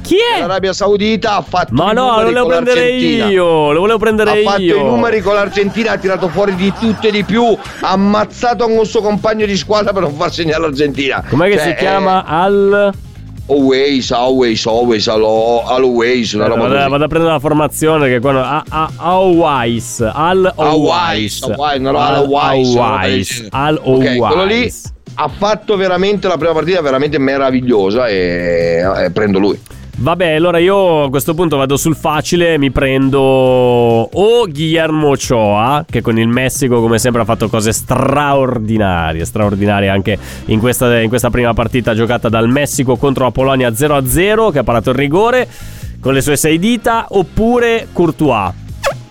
[0.00, 0.40] Chi è?
[0.40, 4.48] L'Arabia Saudita ha fatto Ma no, lo volevo prendere io, lo volevo prendere ha io.
[4.50, 7.44] fatto i numeri con l'Argentina, ha tirato fuori di tutto e di più,
[7.80, 11.22] ha ammazzato un suo compagno di squadra per non far segnare l'Argentina.
[11.28, 12.24] Com'è che Cioè, si chiama?
[12.24, 12.92] Al...
[12.94, 16.88] eh, always, always, always, always, una roba Vado, così.
[16.88, 21.96] vado a prendere la formazione che qua a, a, Always Al Always Always, Always, del
[21.96, 23.48] Always genere.
[23.52, 29.10] Al Ok, quello lì Always ha fatto veramente la prima partita veramente meravigliosa e, e
[29.10, 29.58] prendo lui.
[29.96, 36.02] Vabbè, allora io a questo punto vado sul facile, mi prendo o Guillermo Ochoa, che
[36.02, 41.30] con il Messico come sempre ha fatto cose straordinarie, straordinarie anche in questa, in questa
[41.30, 45.48] prima partita giocata dal Messico contro la Polonia 0-0, che ha parato il rigore
[46.00, 48.52] con le sue sei dita, oppure Courtois.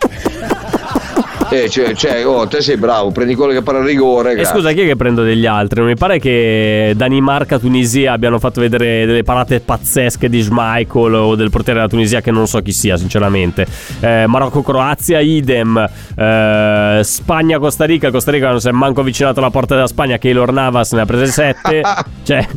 [1.53, 4.33] Eh, cioè, cioè, oh, te sei bravo, prendi quello che para il rigore.
[4.33, 5.81] E scusa, chi è che prendo degli altri?
[5.81, 11.35] Non mi pare che Danimarca, Tunisia abbiano fatto vedere delle parate pazzesche di Schmeichel o
[11.35, 13.67] del portiere della Tunisia che non so chi sia, sinceramente.
[13.99, 15.77] Eh, Marocco-Croazia, idem.
[16.15, 18.09] Eh, Spagna-Costa Rica.
[18.09, 20.17] Costa Rica non si è manco avvicinato alla porta della Spagna.
[20.17, 21.81] Keylor Navas ne ha prese sette.
[22.23, 22.47] cioè,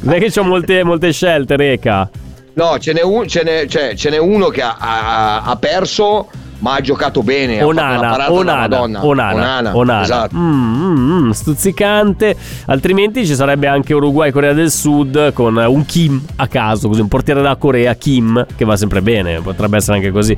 [0.00, 2.08] non è che c'ho molte, molte scelte, Reca.
[2.54, 6.28] No, ce n'è, un- ce n'è- cioè, ce n'è uno che ha, ha- ha perso,
[6.58, 7.60] ma ha giocato bene.
[7.60, 8.80] ha Onana, da Onana.
[8.80, 10.02] Onana, Onana, Onana.
[10.02, 10.36] Esatto.
[10.36, 12.36] Mm, mm, mm, stuzzicante.
[12.66, 17.08] Altrimenti ci sarebbe anche Uruguay Corea del Sud con un Kim a caso, così un
[17.08, 20.36] portiere da Corea, Kim, che va sempre bene, potrebbe essere anche così.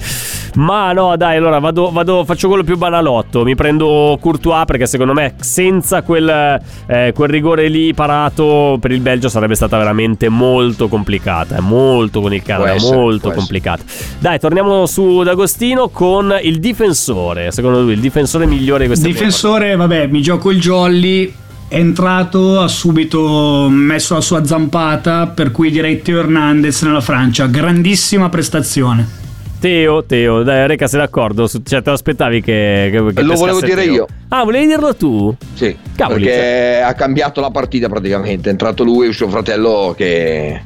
[0.54, 3.44] Ma no, dai, allora vado, vado- faccio quello più banalotto.
[3.44, 9.00] Mi prendo Courtois perché secondo me senza quel, eh, quel rigore lì parato per il
[9.00, 11.56] Belgio sarebbe stata veramente molto complicata.
[11.56, 13.83] eh, Molto con il Canada, molto complicata.
[14.18, 16.09] Dai, torniamo su D'Agostino con
[16.42, 17.50] il difensore.
[17.50, 21.32] Secondo lui, il difensore migliore di questa Difensore, vabbè, mi gioco il jolly.
[21.68, 27.46] È entrato, ha subito messo la sua zampata, per cui direi Teo Hernandez nella Francia.
[27.46, 29.18] Grandissima prestazione.
[29.60, 31.46] Teo, Teo, dai, Reca, sei d'accordo?
[31.46, 33.92] Cioè, te lo aspettavi che, che, che Lo volevo dire Teo?
[33.92, 34.06] io.
[34.28, 35.36] Ah, volevi dirlo tu?
[35.52, 38.48] Sì, Cavoli, perché ha cambiato la partita praticamente.
[38.48, 40.62] È entrato lui e suo fratello che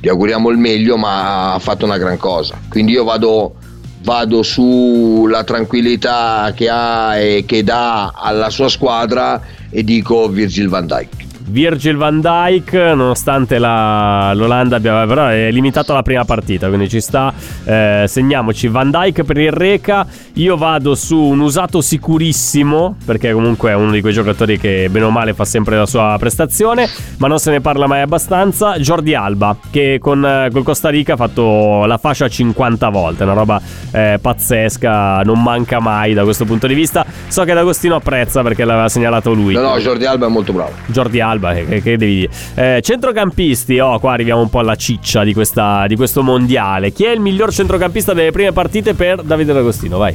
[0.00, 2.58] gli auguriamo il meglio, ma ha fatto una gran cosa.
[2.68, 3.56] Quindi io vado,
[4.02, 10.86] vado sulla tranquillità che ha e che dà alla sua squadra e dico Virgil van
[10.86, 11.21] Dijk.
[11.46, 17.00] Virgil van Dijk, nonostante la- l'Olanda abbia però è limitato alla prima partita, quindi ci
[17.00, 17.32] sta.
[17.64, 20.06] Eh, segniamoci Van Dijk per il Reca.
[20.34, 25.04] Io vado su un usato sicurissimo, perché comunque è uno di quei giocatori che bene
[25.06, 28.76] o male fa sempre la sua prestazione, ma non se ne parla mai abbastanza.
[28.78, 33.32] Jordi Alba, che con eh, col Costa Rica ha fatto la fascia 50 volte, una
[33.32, 37.04] roba eh, pazzesca, non manca mai da questo punto di vista.
[37.28, 39.54] So che D'Agostino apprezza perché l'aveva segnalato lui.
[39.54, 40.70] No, no, Jordi Alba è molto bravo.
[40.86, 42.14] Jordi Alba, che, che- che devi
[42.54, 42.76] dire?
[42.76, 46.92] Eh, centrocampisti, oh, qua arriviamo un po' alla ciccia di, questa- di questo mondiale.
[46.92, 49.98] Chi è il miglior centrocampista delle prime partite per Davide D'Agostino?
[49.98, 50.14] Vai.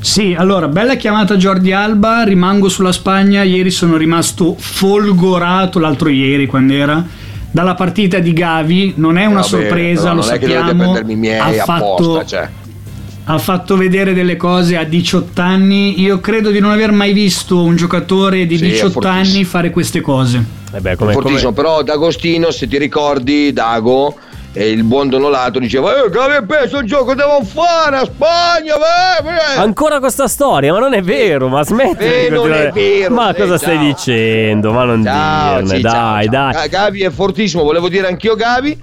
[0.00, 6.46] Sì, allora, bella chiamata Jordi Alba, rimango sulla Spagna, ieri sono rimasto folgorato, l'altro ieri
[6.46, 7.02] quando era,
[7.50, 10.82] dalla partita di Gavi, non è una Vabbè, sorpresa, lo non è che dovete sappiamo,
[10.82, 12.48] prendermi i miei ha fatto, apposta, cioè.
[13.26, 17.62] Ha fatto vedere delle cose a 18 anni, io credo di non aver mai visto
[17.62, 19.18] un giocatore di Sì, è 18 fortissimo.
[19.20, 20.44] anni fare queste cose.
[20.74, 24.16] Eh beh, come, Fortissimo, come- però D'Agostino, se ti ricordi, Dago
[24.52, 28.74] e il buon Donolato diceva: Eh, che avete preso il gioco devono fare a Spagna,
[28.76, 32.68] beh, beh." Ancora questa storia, ma non è vero, ma smetti Eh, di non continuare.
[32.68, 33.84] è vero, Ma sì, cosa stai ciao.
[33.86, 34.72] dicendo?
[34.72, 35.92] Ma non Ciao, dirne, sì, dai,
[36.26, 36.52] ciao, dai.
[36.52, 38.78] Ga- Gavi è fortissimo, volevo dire anch'io Gavi.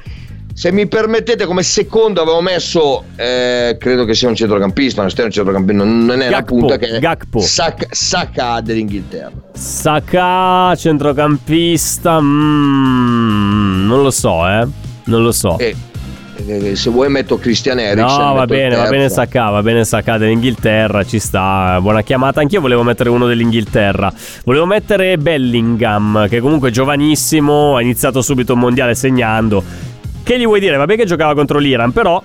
[0.62, 5.84] Se mi permettete, come secondo avevo messo, eh, credo che sia un centrocampista, un centrocampista,
[5.84, 7.40] non è una Gakpo, punta che è Gakpo.
[7.40, 9.32] Saka, Saka dell'Inghilterra.
[9.54, 14.68] Saka, centrocampista, mm, non lo so, eh.
[15.06, 15.58] Non lo so.
[15.58, 15.76] E,
[16.46, 18.06] eh, se vuoi metto Christian Eriksen.
[18.06, 22.40] No, va il bene, va bene Saka, va bene Saka dell'Inghilterra, ci sta, buona chiamata.
[22.40, 24.14] Anch'io volevo mettere uno dell'Inghilterra.
[24.46, 29.90] Volevo mettere Bellingham, che comunque è giovanissimo, ha iniziato subito un mondiale segnando.
[30.32, 30.78] Che gli vuoi dire?
[30.78, 32.22] Vabbè che giocava contro l'Iran, però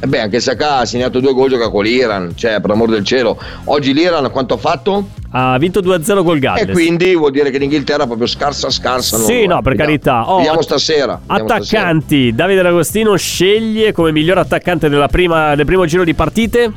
[0.00, 3.04] E beh, anche Saka ha segnato due gol, gioca con l'Iran, cioè per amor del
[3.04, 3.38] cielo.
[3.64, 5.10] Oggi l'Iran quanto ha fatto?
[5.32, 6.70] Ha vinto 2-0 col Galles.
[6.70, 9.18] E quindi vuol dire che l'Inghilterra è proprio scarsa, scarsa.
[9.18, 9.90] Sì, no, per vediamo.
[9.90, 10.30] carità.
[10.30, 11.20] Oh, vediamo stasera.
[11.20, 11.80] vediamo stasera.
[11.82, 16.72] Attaccanti, Davide D'Agostino sceglie come miglior attaccante della prima- del primo giro di partite.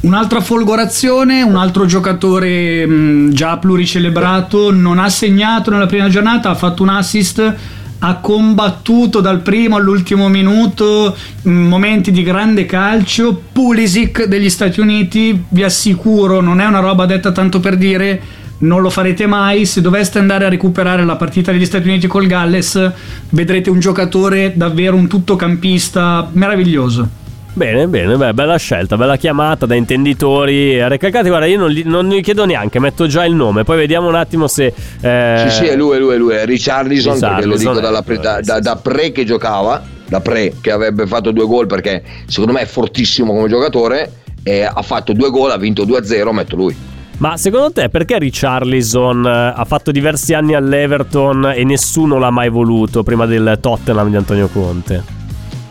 [0.00, 6.54] Un'altra folgorazione, un altro giocatore mh, già pluricelebrato, non ha segnato nella prima giornata, ha
[6.54, 7.54] fatto un assist,
[8.00, 13.40] ha combattuto dal primo all'ultimo minuto, momenti di grande calcio.
[13.52, 18.20] Pulisic degli Stati Uniti, vi assicuro, non è una roba detta tanto per dire,
[18.58, 19.66] non lo farete mai.
[19.66, 22.92] Se doveste andare a recuperare la partita degli Stati Uniti col Galles,
[23.30, 27.19] vedrete un giocatore davvero un tuttocampista meraviglioso.
[27.52, 30.86] Bene, bene, beh, bella scelta, bella chiamata da intenditori.
[30.88, 34.06] Recalcati, guarda, io non gli, non gli chiedo neanche, metto già il nome, poi vediamo
[34.08, 34.72] un attimo se.
[35.00, 37.84] eh, Sì, sì, è lui, è lui, è lui, è Richarlison, perché lo Richarlison, dico
[37.84, 41.44] dalla ecco, pre- da, da- da pre che giocava, da pre che avrebbe fatto due
[41.46, 45.84] gol perché secondo me è fortissimo come giocatore, e ha fatto due gol, ha vinto
[45.84, 46.74] 2-0, metto lui.
[47.18, 52.48] Ma secondo te perché Richarlison eh, ha fatto diversi anni all'Everton e nessuno l'ha mai
[52.48, 55.18] voluto prima del Tottenham di Antonio Conte?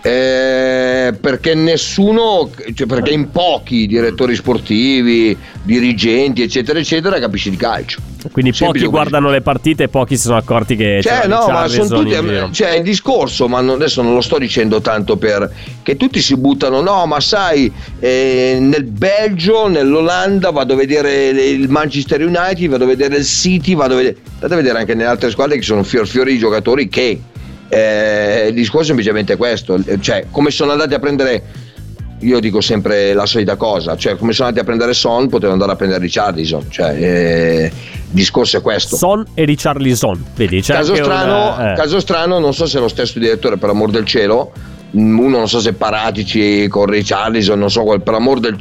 [0.02, 8.00] Eh, perché nessuno, cioè perché in pochi direttori sportivi, dirigenti, eccetera, eccetera, capisci di calcio.
[8.32, 8.88] Quindi Semplice pochi così.
[8.90, 12.14] guardano le partite e pochi si sono accorti che Cioè, no, ma sono tutti.
[12.52, 15.52] Cioè, il discorso, ma non- adesso non lo sto dicendo tanto per.
[15.84, 21.70] che tutti si buttano, no, ma sai, eh, nel Belgio, nell'Olanda vado a vedere il
[21.70, 24.18] Manchester United, vado a vedere il City, vado a vedere.
[24.36, 27.20] Andate a vedere anche nelle altre squadre che sono fior fiori di giocatori che.
[27.70, 31.44] Eh, il discorso è semplicemente questo, cioè come sono andati a prendere
[32.22, 35.72] io dico sempre la solita cosa, cioè come sono andati a prendere Son potevano andare
[35.72, 37.72] a prendere Richardson, cioè eh, il
[38.10, 38.98] discorso è questo.
[38.98, 41.76] Son e Richarlison, vedi, c'è Caso strano, una- eh.
[41.76, 44.52] caso strano, non so se è lo stesso direttore, per amor del cielo.
[44.98, 48.58] Mm, Uno non so se Paratici con Richarlison, non so qual, per amor del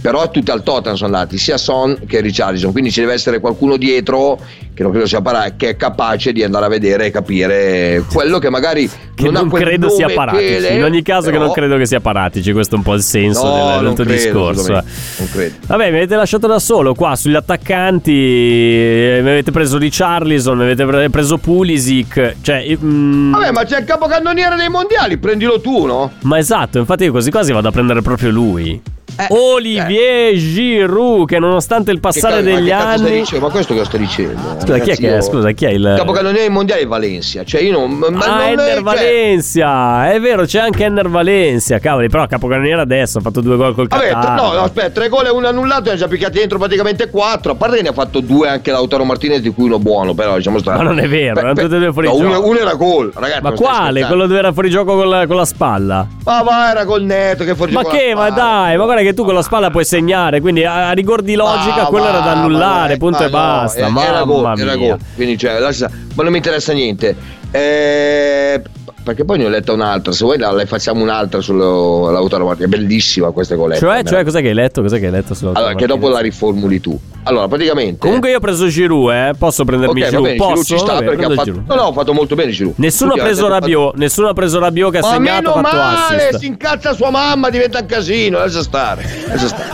[0.00, 2.72] però tutti al Tottenham sono andati, sia Son che Richarlison.
[2.72, 4.38] Quindi ci deve essere qualcuno dietro
[4.74, 8.38] che non credo sia Paratici, che è capace di andare a vedere e capire quello
[8.38, 10.44] che magari Che non, non, credo sia Paratici.
[10.44, 12.52] che le- In ogni caso, che però- non credo che sia Paratici.
[12.52, 14.60] Questo è un po' il senso No, del, del tuo credo, discorso.
[14.60, 15.54] assolutamente, non credo.
[15.66, 18.12] Vabbè, mi avete lasciato da solo qua sugli attaccanti.
[18.12, 22.34] eh, Mi avete preso Richarlison, mi avete pre- preso Pulisic.
[22.42, 26.12] Cioè, mm, Vabbè, ma c'è il capocannoniere dei mondiali, prendilo tu, no?
[26.22, 28.80] ma esatto, infatti io quasi quasi vado a prendere proprio lui.
[29.18, 33.24] Eh, Olivier Giroud, che nonostante il passare Che degli ma che anni.
[33.40, 34.38] Ma questo che sto dicendo?
[34.58, 35.94] Scusa, chi è che io- Scusa, chi è il.
[35.96, 37.92] Capocannoniere dei mondiali è Valencia, cioè io non.
[37.92, 42.26] Ma ah, non è- Enner cioè- Valencia, è vero, c'è anche Enner Valencia, cavoli, però
[42.26, 44.34] capocannoniere adesso ha fatto due gol col Vabbè, Qatar.
[44.34, 47.52] no, no, aspetta, tre gol e uno annullato, ne ha già picchiati dentro praticamente quattro.
[47.52, 50.36] A parte che ne ha fatto due anche Lautaro Martinez, di cui uno buono, però
[50.36, 50.76] diciamo sta.
[50.76, 52.48] Ma non è vero, erano tutti e due fuori no, uno, gioco.
[52.48, 53.42] uno era gol, ragazzi.
[53.42, 54.04] Ma quale?
[54.04, 56.06] Quello dove era fuori gioco con la, con la spalla?
[56.24, 58.08] Ma va, era col netto che fuori Ma gioco che?
[58.08, 60.92] la Ma dai, ma guarda che tu con la spalla puoi segnare, quindi a, a
[60.92, 63.78] rigor di logica Ma quello era da ma annullare, dai, punto ma e no, basta.
[63.78, 64.98] eh, era Mamma gol, era gol.
[65.14, 67.16] Quindi, cioè, lascia- ma non mi interessa niente.
[67.50, 68.62] Eh,
[69.06, 70.10] perché poi ne ho letta un'altra.
[70.10, 72.72] Se vuoi, la facciamo un'altra sull'Autaro Martinez.
[72.72, 73.86] È bellissima questa goletta.
[73.86, 74.82] Cioè, cioè, cos'è che hai letto?
[74.82, 76.98] Cos'è che hai letto sulla Allora, che dopo la riformuli tu.
[77.22, 77.98] Allora, praticamente.
[77.98, 79.30] Comunque io ho preso Giroud, eh.
[79.38, 80.24] Posso prendermi Ok, va Giroud?
[80.24, 80.74] bene, Giroud Posso?
[80.74, 81.66] ci sta Va bene, perché ha fatto, Giroud.
[81.68, 82.74] no, no, ha fatto molto bene Giroud.
[82.78, 85.76] Nessuno ha preso Rabiot, nessuno ha preso Rabiot che ha Ma segnato, ha meno fatto
[85.76, 86.38] male, assist.
[86.40, 89.04] si incazza sua mamma, diventa un casino, lascia stare.
[89.28, 89.64] Lascia stare.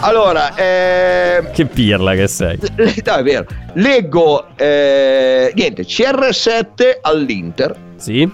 [0.00, 2.58] Allora, eh, Che pirla che sei.
[2.76, 3.44] le- no, è vero.
[3.74, 7.74] Leggo eh, niente, CR7 all'Inter.
[7.96, 8.30] Sì?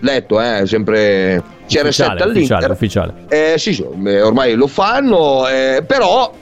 [0.00, 2.70] Letto, eh, sempre CR7 Ufficiale, all'Inter.
[2.70, 3.14] ufficiale, ufficiale.
[3.28, 6.32] Eh, sì, sì, eh, ormai lo fanno, eh, però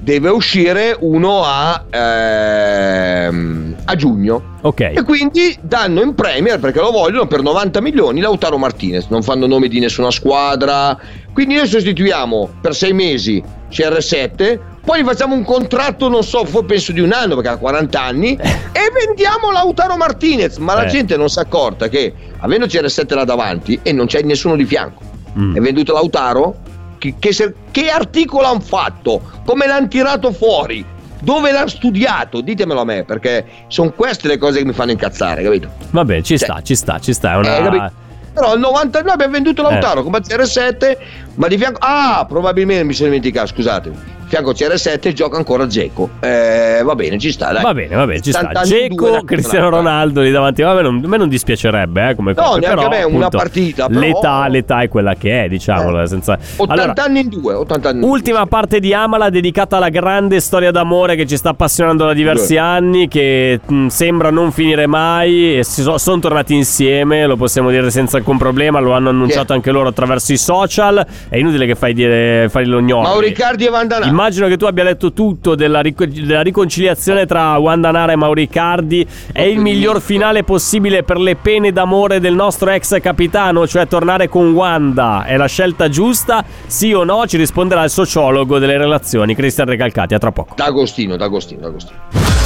[0.00, 4.56] deve uscire uno a, ehm, a giugno.
[4.62, 4.80] Ok.
[4.80, 9.06] E quindi danno in Premier perché lo vogliono per 90 milioni Lautaro Martinez.
[9.08, 10.98] Non fanno nomi di nessuna squadra.
[11.32, 14.58] Quindi noi sostituiamo per sei mesi CR7.
[14.88, 18.38] Poi gli facciamo un contratto, non so, penso di un anno perché ha 40 anni.
[18.38, 20.56] e vendiamo Lautaro Martinez.
[20.56, 20.88] Ma la Eh.
[20.88, 24.64] gente non si è accorta che avendo CR7 là davanti e non c'è nessuno di
[24.64, 25.02] fianco.
[25.38, 25.56] Mm.
[25.56, 26.56] È venduto Lautaro.
[26.96, 29.20] Che, che, se- che articolo hanno fatto?
[29.44, 30.82] Come l'hanno tirato fuori?
[31.20, 32.40] Dove l'hanno studiato?
[32.40, 35.68] Ditemelo a me, perché sono queste le cose che mi fanno incazzare, capito?
[35.90, 37.32] Vabbè, ci Cioè- sta, ci sta, ci sta.
[37.32, 37.86] È una...
[37.88, 37.92] Eh?
[38.32, 40.02] Però al 90 noi abbiamo venduto Lautaro Eh.
[40.02, 40.96] come CR7,
[41.34, 41.78] ma di fianco.
[41.82, 44.16] Ah, probabilmente mi sono dimenticato, scusatemi.
[44.28, 46.08] Fianco CR7 gioca ancora Geco.
[46.20, 47.52] Eh, va bene, ci sta.
[47.52, 47.62] Dai.
[47.62, 48.40] Va bene, va bene, ci sta.
[48.52, 49.68] 70 anni in due, Geco, Cristiano.
[49.70, 50.62] Ronaldo lì davanti.
[50.62, 53.02] A me non, a me non dispiacerebbe, eh, come No, cosa, neanche però, a me,
[53.04, 56.06] una partita, però- L'età, l'età è quella che è, diciamolo.
[56.06, 56.38] Senza...
[56.56, 60.70] 80 Allora, anni in due, 80 anni Ultima parte di Amala dedicata alla grande storia
[60.70, 62.60] d'amore che ci sta appassionando da diversi Beh.
[62.60, 67.90] anni, che mh, sembra non finire mai si so- sono tornati insieme, lo possiamo dire
[67.90, 71.94] senza alcun problema, lo hanno annunciato anche loro attraverso i social, è inutile che fai
[71.94, 73.06] dire fai lo gnocchi.
[73.06, 74.06] Mauricardi e Vandanà.
[74.18, 79.06] Immagino che tu abbia letto tutto della, ric- della riconciliazione tra Wanda Nara e Mauricardi.
[79.30, 84.28] È il miglior finale possibile per le pene d'amore del nostro ex capitano, cioè tornare
[84.28, 85.24] con Wanda.
[85.24, 86.44] È la scelta giusta?
[86.66, 87.28] Sì o no?
[87.28, 90.14] Ci risponderà il sociologo delle relazioni, Cristian Recalcati.
[90.14, 90.54] A tra poco.
[90.56, 92.37] D'Agostino, D'Agostino, D'Agostino.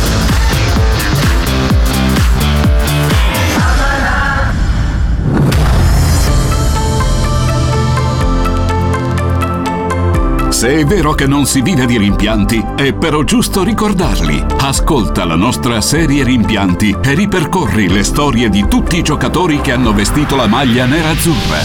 [10.62, 14.44] Se è vero che non si vive di rimpianti, è però giusto ricordarli.
[14.60, 19.92] Ascolta la nostra serie Rimpianti e ripercorri le storie di tutti i giocatori che hanno
[19.92, 21.58] vestito la maglia nerazzurra.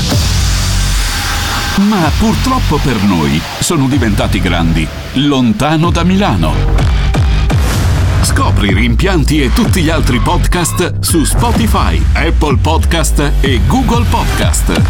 [1.87, 6.55] Ma purtroppo per noi sono diventati grandi, lontano da Milano.
[8.23, 14.81] Scopri Rimpianti e tutti gli altri podcast su Spotify, Apple Podcast e Google Podcast.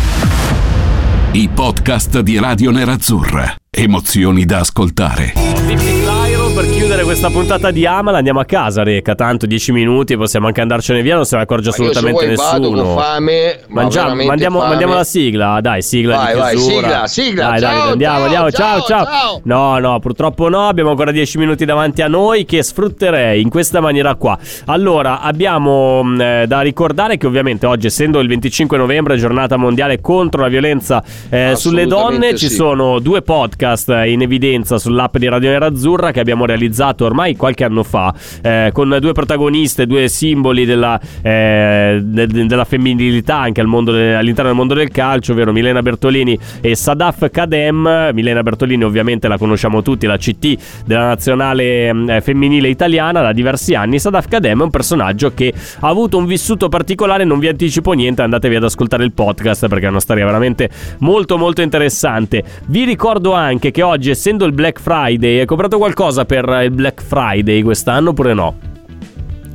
[1.33, 3.53] I podcast di Radio Nerazzurra.
[3.79, 5.33] Emozioni da ascoltare.
[5.35, 10.59] Per chiudere questa puntata di Amala andiamo a casa Reca tanto 10 minuti possiamo anche
[10.59, 13.81] andarcene via non se ne accorge Ma io assolutamente vuoi vado nessuno con fame, ma
[13.83, 14.69] Mangiamo, mandiamo, fame.
[14.69, 17.47] mandiamo la sigla dai sigla Vai, di vai, chiusura sigla, sigla.
[17.47, 21.11] dai dai Ciao, andiamo ciao, andiamo ciao, ciao, ciao no no purtroppo no abbiamo ancora
[21.11, 26.45] 10 minuti davanti a noi che sfrutterei in questa maniera qua allora abbiamo mh, eh,
[26.45, 31.53] da ricordare che ovviamente oggi essendo il 25 novembre giornata mondiale contro la violenza eh,
[31.55, 32.55] sulle donne ci sì.
[32.55, 37.83] sono due podcast in evidenza sull'app di Radio Nerazzurra che abbiamo realizzato ormai qualche anno
[37.83, 43.83] fa eh, con due protagoniste, due simboli della, eh, de- de- della femminilità anche al
[43.83, 48.11] de- all'interno del mondo del calcio, ovvero Milena Bertolini e Sadaf Kadem.
[48.13, 53.75] Milena Bertolini ovviamente la conosciamo tutti, la CT della nazionale eh, femminile italiana da diversi
[53.75, 53.99] anni.
[53.99, 58.21] Sadaf Kadem è un personaggio che ha avuto un vissuto particolare, non vi anticipo niente,
[58.21, 60.69] andatevi ad ascoltare il podcast perché è una storia veramente
[60.99, 62.43] molto molto interessante.
[62.65, 66.86] Vi ricordo anche che oggi essendo il Black Friday, hai comprato qualcosa per il Black
[66.95, 68.55] Friday quest'anno oppure no?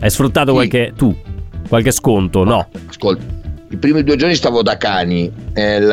[0.01, 0.53] Hai sfruttato Sì.
[0.55, 1.17] qualche tu?
[1.69, 2.45] Qualche sconto?
[2.45, 2.67] No.
[2.89, 3.23] Ascolta,
[3.73, 5.85] i primi due giorni stavo da cani, eh, il,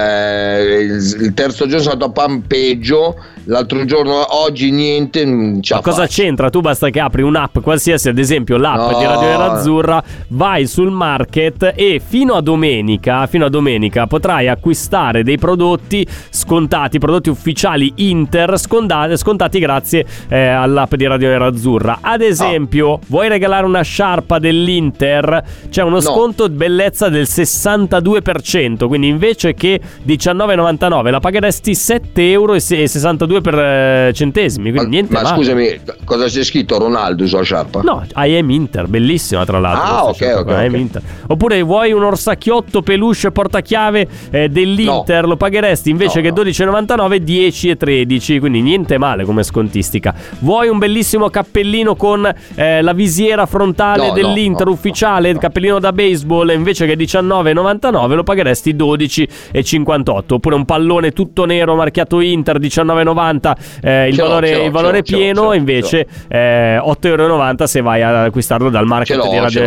[0.92, 3.16] il- il terzo giorno sono andato a Pampeggio,
[3.46, 5.26] l'altro giorno oggi niente.
[5.26, 6.22] Ma cosa faccio.
[6.22, 6.50] c'entra?
[6.50, 8.98] Tu basta che apri un'app qualsiasi, ad esempio l'app No.
[9.00, 15.24] di Radio Nerazzurra, vai sul market e fino a domenica, fino a domenica potrai acquistare
[15.24, 22.00] dei prodotti scontati, prodotti ufficiali Inter scontati, scontati grazie eh, all'app di Radio Nerazzurra.
[22.02, 25.44] Ad esempio, vuoi regalare una sciarpa dell'Inter?
[25.70, 27.28] C'è uno sconto di bellezza del
[27.76, 35.22] 62%, quindi invece che 19,99 la pagheresti 7,62 euro per eh, centesimi, quindi niente Ma
[35.22, 35.36] male.
[35.36, 37.82] scusami, cosa c'è scritto Ronaldo sulla sciarpa?
[37.82, 39.95] No, I am Inter, bellissima tra l'altro.
[39.95, 40.80] Ah, ok, sciarpa, ok, I am ok.
[40.80, 41.01] Inter.
[41.28, 47.78] Oppure vuoi un orsacchiotto peluche portachiave eh, dell'Inter, lo pagheresti invece che 12,99 10 e
[47.78, 50.13] 13, quindi niente male come scontistica.
[50.39, 55.38] Vuoi un bellissimo cappellino con eh, la visiera frontale No, no, dell'Inter no, ufficiale, il
[55.38, 60.34] cappellino da baseball, invece che 19,99 lo pagheresti 12,58.
[60.34, 65.16] Oppure un pallone tutto nero marchiato Inter 19,90 eh, il valore, l'ho, il valore ce
[65.16, 69.62] pieno ce l'ho, invece eh, 8,90€ se vai ad acquistarlo dal market di Radio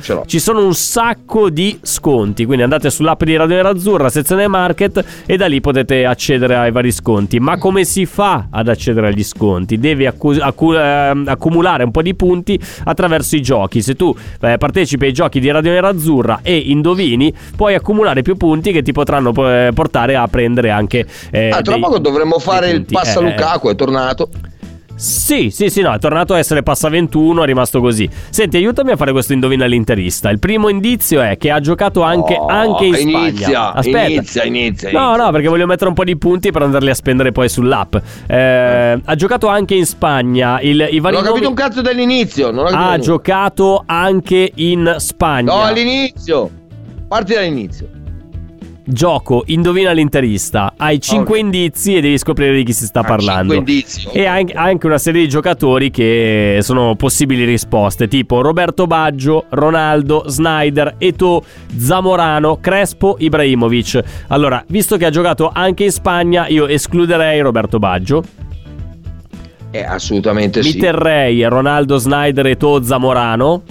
[0.00, 0.24] ce l'ho.
[0.26, 5.36] Ci sono un sacco di sconti, quindi andate sull'app di Radio Nerazzurra, sezione market e
[5.36, 7.38] da lì potete accedere ai vari sconti.
[7.40, 9.78] Ma come si fa ad accedere agli sconti?
[9.78, 13.82] Devi accu- accu- ehm, accumulare un po' di punti attraverso i giochi.
[13.82, 17.03] Se tu eh, partecipi ai giochi di Radio Nerazzurra e indovini,
[17.56, 21.72] puoi accumulare più punti che ti potranno eh, portare a prendere anche eh, Ah, tra
[21.74, 23.30] dei- poco dovremmo fare il passa Eh, eh.
[23.30, 24.28] Lukaku, è tornato.
[24.96, 28.08] Sì, sì, sì, no, è tornato a essere passa 21, è rimasto così.
[28.30, 30.30] Senti, aiutami a fare questo indovina l'interista.
[30.30, 33.18] Il primo indizio è che ha giocato anche, Oh, anche in Spagna.
[33.18, 34.06] inizia, Aspetta.
[34.06, 37.32] inizia, inizia, No, no, perché voglio mettere un po' di punti per andarli a spendere
[37.32, 37.96] poi sull'app.
[38.28, 40.60] Eh, ha giocato anche in Spagna.
[40.60, 42.52] Il, I vari Non ho capito nomi- un cazzo dall'inizio.
[42.52, 45.52] Non ho capito Ha giocato anche in Spagna.
[45.52, 46.50] No, all'inizio.
[47.14, 47.88] Parti dall'inizio.
[48.84, 50.74] Gioco, indovina l'interista.
[50.76, 53.52] Hai 5 indizi e devi scoprire di chi si sta parlando.
[53.52, 54.14] Ah, cinque indizi, ok.
[54.16, 60.96] E anche, una serie di giocatori che sono possibili risposte, tipo Roberto Baggio, Ronaldo, Snyder,
[60.98, 61.44] Eto,
[61.76, 64.24] Zamorano, Crespo, Ibrahimovic.
[64.26, 68.24] Allora, visto che ha giocato anche in Spagna, io escluderei Roberto Baggio.
[69.70, 70.78] Eh, assolutamente Mi sì.
[70.78, 73.62] terrei Ronaldo, Snyder e To Zamorano.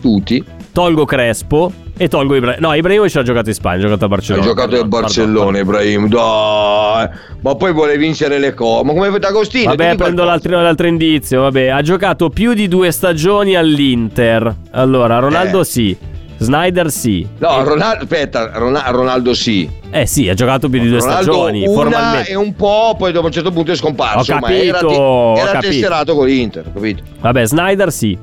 [0.00, 0.42] Tutti.
[0.72, 2.60] Tolgo Crespo e tolgo Ibrahimovic.
[2.66, 4.44] No, Ibrahimovic ha giocato in Spagna, ha giocato a Barcellona.
[4.46, 6.08] giocato pardon, nel Barcellona, Ibrahim.
[6.08, 7.08] Dai.
[7.40, 8.84] Ma poi vuole vincere le cose.
[8.84, 9.70] Ma come fate Agostino?
[9.70, 11.42] Vabbè, prendo l'altro, l'altro indizio.
[11.42, 14.54] Vabbè, ha giocato più di due stagioni all'Inter.
[14.72, 15.64] Allora, Ronaldo Eh.
[15.64, 15.96] sì.
[16.38, 17.26] Snyder sì.
[17.38, 19.66] No, Ronaldo, aspetta, Rona- Ronaldo sì.
[19.90, 21.66] Eh sì, ha giocato più di due Ronaldo stagioni.
[21.66, 22.30] una Formalmente.
[22.30, 24.34] e un po', poi dopo a un certo punto è scomparso.
[24.34, 25.72] Ho ma era, capito, te- ho era capito.
[25.72, 27.02] tesserato con l'Inter, capito?
[27.20, 28.18] Vabbè, Snyder sì.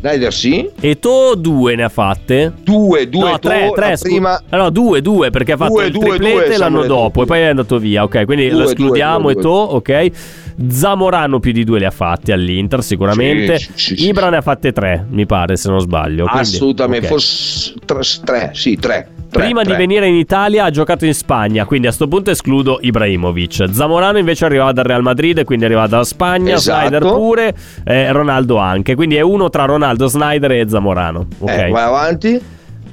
[0.00, 0.68] Snyder sì.
[0.80, 2.52] E To due ne ha fatte.
[2.62, 4.40] Due, due, no, tre, tre, scu- prima...
[4.48, 7.26] Ah, no, due, due, perché ha fatto Due, il due, triplete due, l'anno dopo e
[7.26, 8.02] poi è andato via.
[8.02, 10.10] Ok, quindi Due, lo escludiamo e To, ok.
[10.68, 13.58] Zamorano più di due le ha fatte all'Inter sicuramente.
[13.58, 16.24] Sì, sì, sì, Ibra ne ha fatte tre, mi pare, se non sbaglio.
[16.24, 17.12] quindi- Assolutamente, ok.
[17.12, 17.74] forse
[18.24, 19.08] tre, sì, tre.
[19.30, 23.66] Prima di venire in Italia ha giocato in Spagna, quindi a sto punto escludo Ibrahimovic.
[23.70, 26.78] Zamorano invece arrivava dal Real Madrid, quindi arriva dalla Spagna, Esatto.
[26.80, 27.54] Snyder pure,
[27.84, 28.94] eh, Ronaldo anche.
[28.94, 31.26] Quindi è uno tra Ronaldo, Snyder e Zamorano.
[31.38, 31.50] Ok.
[31.50, 32.40] Eh, vai avanti.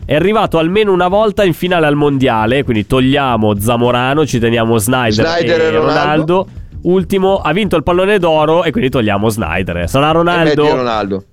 [0.05, 5.25] È arrivato almeno una volta in finale al mondiale, quindi togliamo Zamorano, ci teniamo Snyder,
[5.27, 5.87] Snyder e e Ronaldo.
[5.87, 6.47] Ronaldo.
[6.83, 9.89] Ultimo, ha vinto il pallone d'oro e quindi togliamo Snyder.
[9.89, 10.63] Sarà E Ronaldo?
[10.63, 11.23] metti Ronaldo.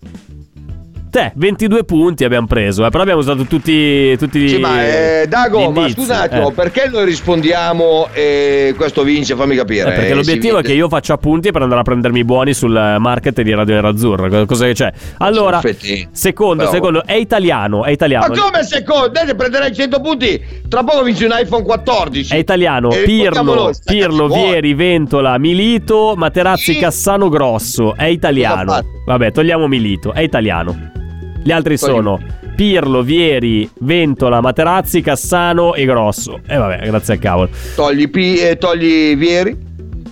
[1.14, 5.70] Te, 22 punti abbiamo preso, eh, però abbiamo usato tutti, tutti Sì, ma eh, Dago,
[5.70, 6.52] ma indizi, scusa un attimo, eh.
[6.54, 9.36] perché noi rispondiamo e questo vince?
[9.36, 9.92] Fammi capire.
[9.92, 12.52] Eh, perché Eh, l'obiettivo è che io faccia appunti per andare a prendermi i buoni
[12.52, 14.44] sul market di Radio Nerazzurra.
[14.44, 14.92] Cosa- che c'è?
[15.18, 15.60] Allora,
[16.10, 16.72] secondo, Bravo.
[16.72, 18.34] secondo, è italiano, è italiano.
[18.34, 19.06] Ma come secondo?
[19.10, 20.44] Dai, prenderai 100 punti.
[20.68, 22.34] Tra poco vinci un iPhone 14.
[22.34, 24.48] È italiano, E Pirlo, sta Pirlo, vuoi.
[24.50, 26.78] Vieri, Ventola, Milito, Materazzi, Sì.
[26.80, 27.94] Cassano, Grosso.
[27.94, 28.80] È italiano.
[29.06, 31.02] Vabbè, togliamo Milito, è italiano.
[31.44, 32.18] Gli altri sono
[32.56, 36.40] Pirlo, Vieri, Ventola, Materazzi, Cassano e Grosso.
[36.46, 37.48] E vabbè, grazie al cavolo.
[37.76, 39.56] Togli, Pi- eh, togli Vieri.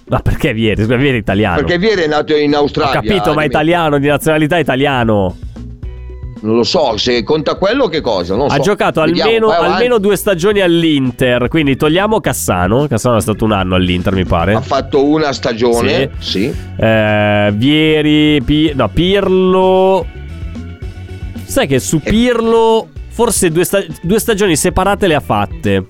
[0.09, 0.83] Ma perché Vieri?
[0.83, 1.57] Scusa, Vieri è italiano.
[1.57, 3.01] Perché Vieri è nato in Ho Australia.
[3.01, 3.47] capito, ma è dimmi.
[3.47, 5.37] italiano, di nazionalità italiano.
[6.43, 8.35] Non lo so, se conta quello che cosa.
[8.35, 8.63] Non Ha so.
[8.63, 11.49] giocato Vediamo, almeno, almeno due stagioni all'Inter.
[11.49, 12.89] Quindi togliamo Cassano.
[12.89, 14.53] Cassano è stato un anno all'Inter, mi pare.
[14.55, 16.11] Ha fatto una stagione.
[16.19, 16.53] Sì.
[16.77, 20.05] Eh, Vieri, Pi- no, Pirlo.
[21.53, 25.87] Sai che su Pirlo forse due, sta- due stagioni separate le ha fatte.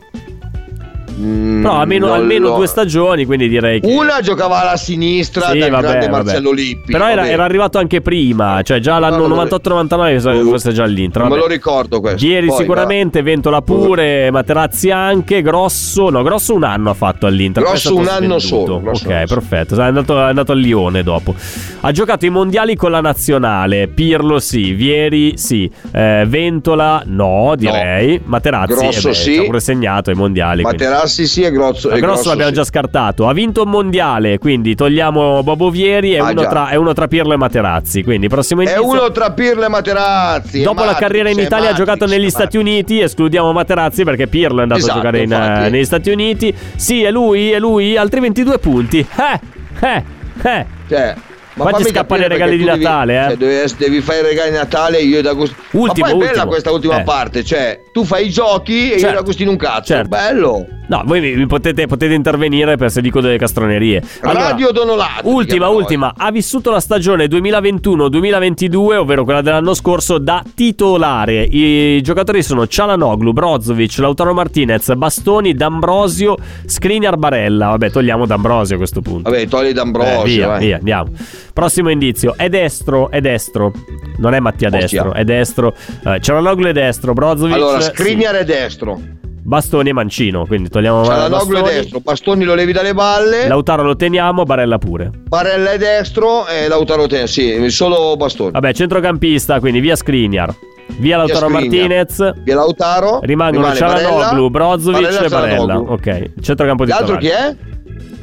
[1.21, 3.87] Mm, Però almeno, non almeno due stagioni, quindi direi che.
[3.93, 6.23] Una giocava alla sinistra Sì, dal vabbè, grande vabbè.
[6.25, 6.93] Marcello Lippi.
[6.93, 9.45] Però era, era arrivato anche prima, cioè già l'anno No, no, no.
[9.45, 11.23] 98-99 questo è già all'Inter.
[11.23, 12.25] Non me lo ricordo questo.
[12.25, 17.63] Ieri Poi, sicuramente, Ventola pure, Materazzi anche, Grosso, no, Grosso un anno ha fatto all'Inter.
[17.63, 21.35] Grosso un anno solo, Grosso ok, perfetto, è andato, è andato al Lione dopo.
[21.81, 28.21] Ha giocato i mondiali con la nazionale, Pirlo sì, Vieri sì, eh, Ventola no, direi,
[28.25, 29.37] Materazzi Grosso eh beh, sì.
[29.39, 30.63] ha pure segnato ai mondiali.
[30.63, 30.83] quindi.
[31.03, 31.91] Materassi sì e Grosso.
[31.91, 32.57] E Grosso l'abbiamo sì.
[32.57, 33.29] già scartato.
[33.29, 36.13] Ha vinto un mondiale, quindi togliamo Bobo Vieri.
[36.13, 36.49] È, Ah, uno già.
[36.49, 38.03] tra, è uno tra Pirlo e Materazzi.
[38.03, 38.89] Quindi prossimo È indizio.
[38.89, 40.63] uno tra Pirlo e Materazzi.
[40.63, 42.57] Dopo è la carriera in è Italia ha Matrix, giocato negli è Stati.
[42.57, 43.01] Uniti.
[43.01, 46.55] Escludiamo Materazzi perché Pirlo è andato Esatto, a giocare in, eh, negli Stati Uniti.
[46.77, 47.97] Sì, è lui, è lui.
[47.97, 48.99] Altri 22 punti.
[49.01, 49.41] Eh,
[49.87, 50.05] eh,
[50.43, 50.67] eh.
[50.89, 51.15] Cioè,
[51.55, 53.27] ma fammi scappare i regali di tu devi- Natale, eh.
[53.29, 55.61] cioè, devi, devi fare i regali di Natale io ed Agostino.
[55.73, 56.47] Ultimo, ma poi è bella ultimo.
[56.51, 57.03] questa ultima Eh.
[57.03, 57.45] parte.
[57.45, 59.19] Cioè, tu fai i giochi e io ed Certo.
[59.19, 59.93] Agostino un cazzo.
[59.95, 60.09] Certo.
[60.09, 60.67] Bello.
[60.89, 64.03] No, voi potete, potete intervenire per se dico delle castronerie.
[64.21, 65.29] Allora, Radio Donolato.
[65.29, 71.45] Ultima, ultima, ha vissuto la stagione 2021-2022, ovvero quella dell'anno scorso, da titolare.
[71.45, 76.37] I giocatori sono Cialanoglu, Brozovic, Lautaro Martinez, Bastoni, D'Ambrosio,
[76.67, 77.69] Skriniar, Barella.
[77.69, 79.31] Vabbè, togliamo D'Ambrosio a questo punto.
[79.31, 80.21] Vabbè, togli D'Ambrosio.
[80.21, 80.65] Eh, via, vai.
[80.65, 81.11] via, andiamo.
[81.53, 83.73] Prossimo indizio, è destro, è destro.
[84.19, 84.81] Non è Mattia Ostia.
[84.81, 85.75] Destro, è destro.
[86.05, 87.91] Eh, Cialanoglu è destro, Brozovic Allora, sì.
[87.91, 89.01] Skriniar è destro.
[89.45, 91.99] Bastoni e Mancino, quindi togliamo Cialanoglu è destro.
[92.01, 93.49] Bastoni lo levi dalle balle.
[93.49, 95.11] Lautaro lo teniamo, Barella pure.
[95.27, 97.27] Barella è destro e Lautaro te.
[97.27, 98.53] Sì, solo Bastoni.
[98.53, 100.55] Vabbè, centrocampista, quindi via Skriniar.
[100.99, 101.89] Via Lautaro Skriniar.
[101.89, 102.43] Martinez.
[102.45, 103.19] Via Lautaro.
[103.23, 105.79] Rimangono Cialanoglu, Brozovic Barella, e Barella.
[105.79, 107.57] Ok, centrocampo L'altro titolare.
[107.57, 107.67] chi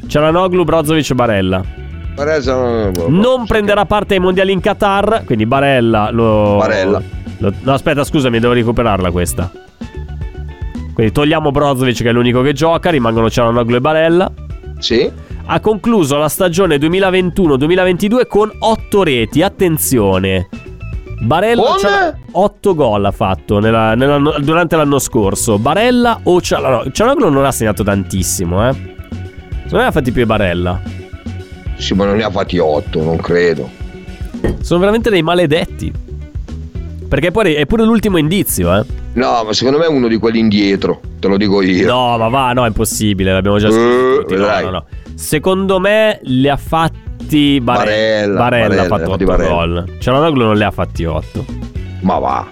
[0.05, 0.07] è?
[0.07, 1.64] Cialanoglu, Brozovic e Barella.
[2.16, 3.10] Barella, Cialanoglu.
[3.10, 6.55] Non prenderà parte ai mondiali in Qatar, quindi Barella lo...
[6.57, 7.01] Barella.
[7.40, 9.52] Lo- no, aspetta, scusami, devo recuperarla questa.
[10.94, 14.32] Quindi togliamo Brozovic che è l'unico che gioca, rimangono Cialanoglu e Barella.
[14.80, 15.10] Sì.
[15.46, 19.42] Ha concluso la stagione 2021-2022 con 8 reti.
[19.42, 20.48] Attenzione.
[21.22, 22.20] Barella Con?
[22.32, 25.58] 8 gol ha fatto nella- nell'anno- durante l'anno scorso.
[25.58, 26.92] Barella o Cialanoglu?
[26.92, 28.74] Cialanoglu non ha segnato tantissimo, eh.
[28.74, 30.80] Secondo me ha fatti più Barella.
[31.78, 33.70] Sì, ma non ne ha fatti 8, non credo.
[34.62, 35.92] Sono veramente dei maledetti.
[37.10, 38.86] Perché poi è pure l'ultimo indizio, eh.
[39.14, 41.88] No, ma secondo me è uno di quelli indietro, te lo dico io.
[41.88, 44.20] No, ma va, no, è impossibile, l'abbiamo già Eh, scritto.
[44.22, 44.36] tutti.
[44.36, 44.86] No, no, no.
[45.16, 49.49] Secondo me le ha fatti Bare- Barella, Barella, ha fatto ne ha 8 fatti Barella.
[49.55, 49.97] gol.
[49.99, 51.45] Cialanoglu non le ha fatti 8.
[52.01, 52.47] Ma va.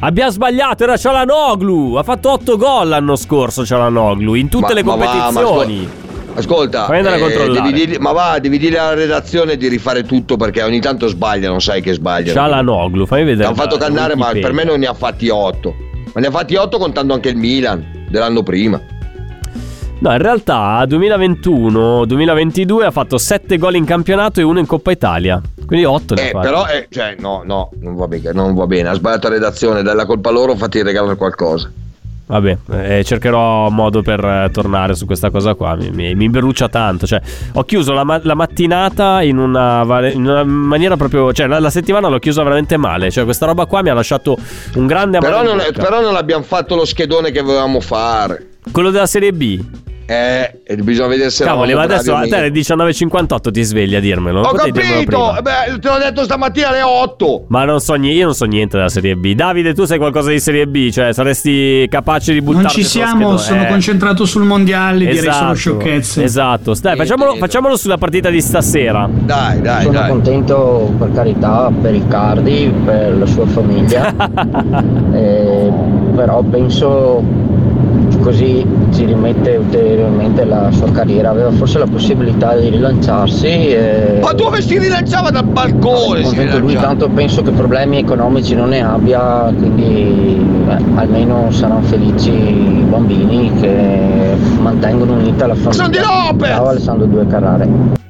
[0.00, 1.94] Abbiamo sbagliato, era Cialanoglu.
[1.94, 5.06] Ha fatto 8 gol l'anno scorso Cialanoglu in tutte Ma- le ma va, ma
[5.42, 5.88] competizioni.
[6.34, 6.86] Ascolta,
[7.18, 7.60] controllare.
[7.60, 11.48] devi dirgli- ma va, devi dire alla redazione di rifare tutto perché ogni tanto sbaglia,
[11.48, 12.32] non sai che sbaglia.
[12.32, 13.46] Cialanoglu, fammi vedere.
[13.46, 15.74] Hanno fatto la cannare, ma per me non ne ha fatti 8.
[16.14, 18.80] Ma ne ha fatti 8 contando anche il Milan dell'anno prima.
[19.98, 25.40] No, in realtà 2021-2022 ha fatto 7 gol in campionato e 1 in Coppa Italia.
[25.64, 28.88] Quindi 8 ne Eh, però, eh, cioè, no, no, non va bene, non va bene.
[28.88, 31.70] Ha sbagliato la redazione, dalla colpa loro, fatti regalare qualcosa.
[32.32, 35.76] Vabbè, eh, cercherò modo per eh, tornare su questa cosa qua.
[35.76, 37.06] Mi, mi, mi brucia tanto.
[37.06, 37.20] Cioè,
[37.52, 41.30] ho chiuso la, ma- la mattinata in una, vale- in una maniera proprio.
[41.34, 43.10] Cioè, la, la settimana l'ho chiusa veramente male.
[43.10, 44.38] Cioè, questa roba qua mi ha lasciato
[44.76, 48.46] un grande amaro Però non, però non abbiamo fatto lo schedone che volevamo fare.
[48.70, 49.62] Quello della Serie B.
[50.12, 54.40] Eh, bisogna vedere se Cavoli, ma adesso a te alle 19.58 ti svegli a dirmelo.
[54.40, 55.36] Ho potevi capito!
[55.36, 57.44] Eh Beh, te l'ho detto stamattina alle 8.
[57.48, 59.32] Ma non so, io non so niente della Serie B.
[59.34, 60.90] Davide, tu sai qualcosa di Serie B?
[60.90, 63.66] Cioè, saresti capace di buttarti Non ci siamo, sono Eh.
[63.68, 66.22] concentrato sul mondiale, direi solo Esatto, sciocchezze.
[66.24, 66.74] Esatto.
[66.80, 69.08] Dai, facciamolo, facciamolo sulla partita di stasera.
[69.10, 70.08] Dai, dai, Sono dai.
[70.10, 74.14] contento per carità per Riccardi, per la sua famiglia,
[75.12, 75.70] Eh,
[76.14, 77.22] però penso
[78.22, 83.46] così si rimette ulteriormente la sua carriera, aveva forse la possibilità di rilanciarsi.
[83.46, 84.18] E...
[84.22, 86.22] Ma dove si rilanciava dal balcone?
[86.22, 92.30] Contento lui, tanto penso che problemi economici non ne abbia, quindi beh, almeno saranno felici
[92.30, 95.72] i bambini che mantengono unita la famiglia.
[95.72, 96.48] Sono di Lopez!
[96.48, 98.01] Ciao Alessandro Due Carrare.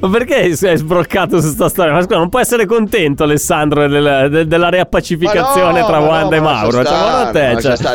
[0.00, 1.92] Ma perché si è sbroccato su sta storia?
[1.92, 6.06] Ma scusa, non può essere contento Alessandro del- de- della riappacificazione Ma no, tra ma
[6.06, 6.82] Wanda no, e ma Mauro.
[6.82, 7.94] lascia Cioè, guarda te, cioè, lei, sta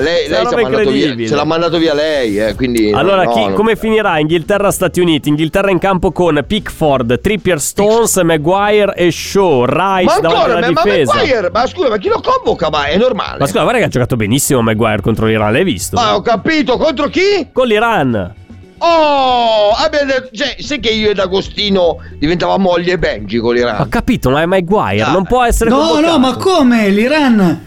[0.56, 4.18] lei mandato via, ce l'ha mandato via lei, eh, quindi Allora, no, chi- come finirà?
[4.20, 5.30] Inghilterra-Stati Uniti.
[5.30, 9.66] Inghilterra in campo con Pickford, Trippier, Stones, Maguire e Shaw.
[9.66, 11.14] Rice Ma ancora, ma, ma difesa.
[11.14, 12.70] Maguire, ma scusa, ma chi lo convoca?
[12.72, 13.38] Ma è normale.
[13.40, 15.96] Ma scusa, guarda che ha giocato benissimo Maguire contro l'Iran, l'hai visto?
[15.96, 17.50] Ma ho capito, contro chi?
[17.54, 18.34] Con l'Iran.
[18.80, 23.52] Oh, abbiamo detto- cioè, sai che io ed Agostino diventavamo Ollie e Benji con Ho
[23.54, 23.90] l'Iran.
[23.90, 25.12] capito, ma è Maguire, Ah.
[25.12, 26.08] non può essere No, convocato.
[26.08, 26.90] no, ma come?
[26.90, 27.66] L'Iran,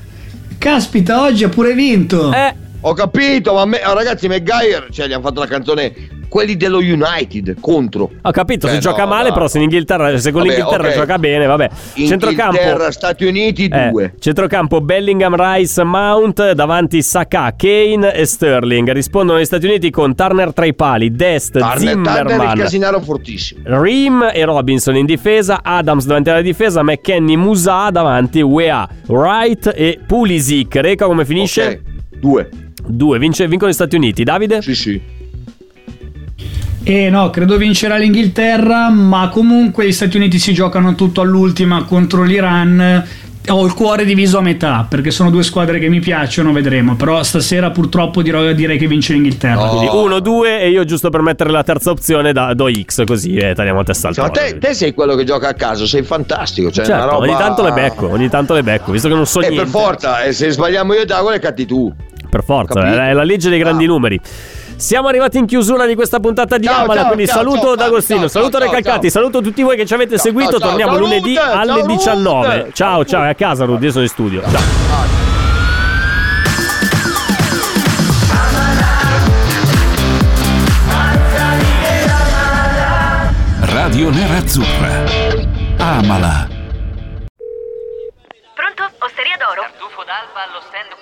[0.58, 2.32] caspita, oggi ha pure vinto.
[2.32, 2.54] Eh,
[2.84, 6.78] ho capito, ma me, ah, ragazzi, McGuire, cioè, gli hanno fatto la canzone quelli dello
[6.78, 8.10] United contro.
[8.22, 9.34] Ho capito, se eh, gioca male, no.
[9.34, 10.98] però se, in Inghilterra, se con vabbè, l'Inghilterra okay.
[10.98, 11.70] gioca bene, vabbè.
[11.94, 14.04] Centrocampo Stati Uniti 2.
[14.04, 18.90] Eh, centrocampo Bellingham, Rice, Mount, davanti Saka, Kane e Sterling.
[18.92, 23.60] Rispondono gli Stati Uniti con Turner tra i pali, Dest, Turner, Zimmerman, Turner Casinaro fortissimo.
[23.64, 30.00] Rim e Robinson in difesa, Adams davanti alla difesa, McKenny, Musa davanti, Wea, Wright e
[30.06, 30.74] Pulisic.
[30.76, 31.82] Reca come finisce?
[32.18, 32.40] 2.
[32.40, 32.71] Okay.
[32.86, 33.18] 2.
[33.18, 34.24] Vince, vincono gli Stati Uniti.
[34.24, 34.62] Davide?
[34.62, 35.00] Sì, sì.
[36.84, 42.24] Eh no, credo vincerà l'Inghilterra, ma comunque gli Stati Uniti si giocano tutto all'ultima contro
[42.24, 43.04] l'Iran
[43.48, 46.94] ho il cuore diviso a metà perché sono due squadre che mi piacciono, vedremo.
[46.94, 49.64] Però stasera purtroppo dirò- direi che vince l'Inghilterra.
[49.64, 49.68] No.
[49.70, 53.34] Quindi 1, 2 e io giusto per mettere la terza opzione da- do X così
[53.34, 56.02] e tagliamo a testa al Cioè, te, te sei quello che gioca a caso, sei
[56.04, 56.70] fantastico.
[56.70, 57.24] Cioè, Certo, una roba...
[57.26, 59.62] ogni tanto le becco, ogni tanto le becco, visto che non so E niente.
[59.64, 61.92] per forza, e se sbagliamo io e Dago le catti tu.
[62.30, 63.88] Per forza, è la legge dei grandi Ah.
[63.88, 64.20] numeri.
[64.82, 67.74] Siamo arrivati in chiusura di questa puntata di Ciao, Amala, ciao, quindi ciao, saluto ciao,
[67.76, 71.36] D'Agostino, ciao, saluto Recalcati, saluto tutti voi che ci avete Ciao, seguito, torniamo ciao, lunedì
[71.36, 72.56] Ruth, alle ciao, 19.
[72.56, 72.72] Ruth.
[72.72, 74.42] Ciao, ciao, è a casa Rudy, sono in studio.
[74.42, 74.60] Ciao.
[83.60, 85.04] Radio Nerazzurra.
[85.78, 86.48] Amala.
[88.52, 88.90] Pronto?
[88.98, 89.62] Osteria d'oro?
[89.62, 91.01] Tartufo d'alba allo stand 4.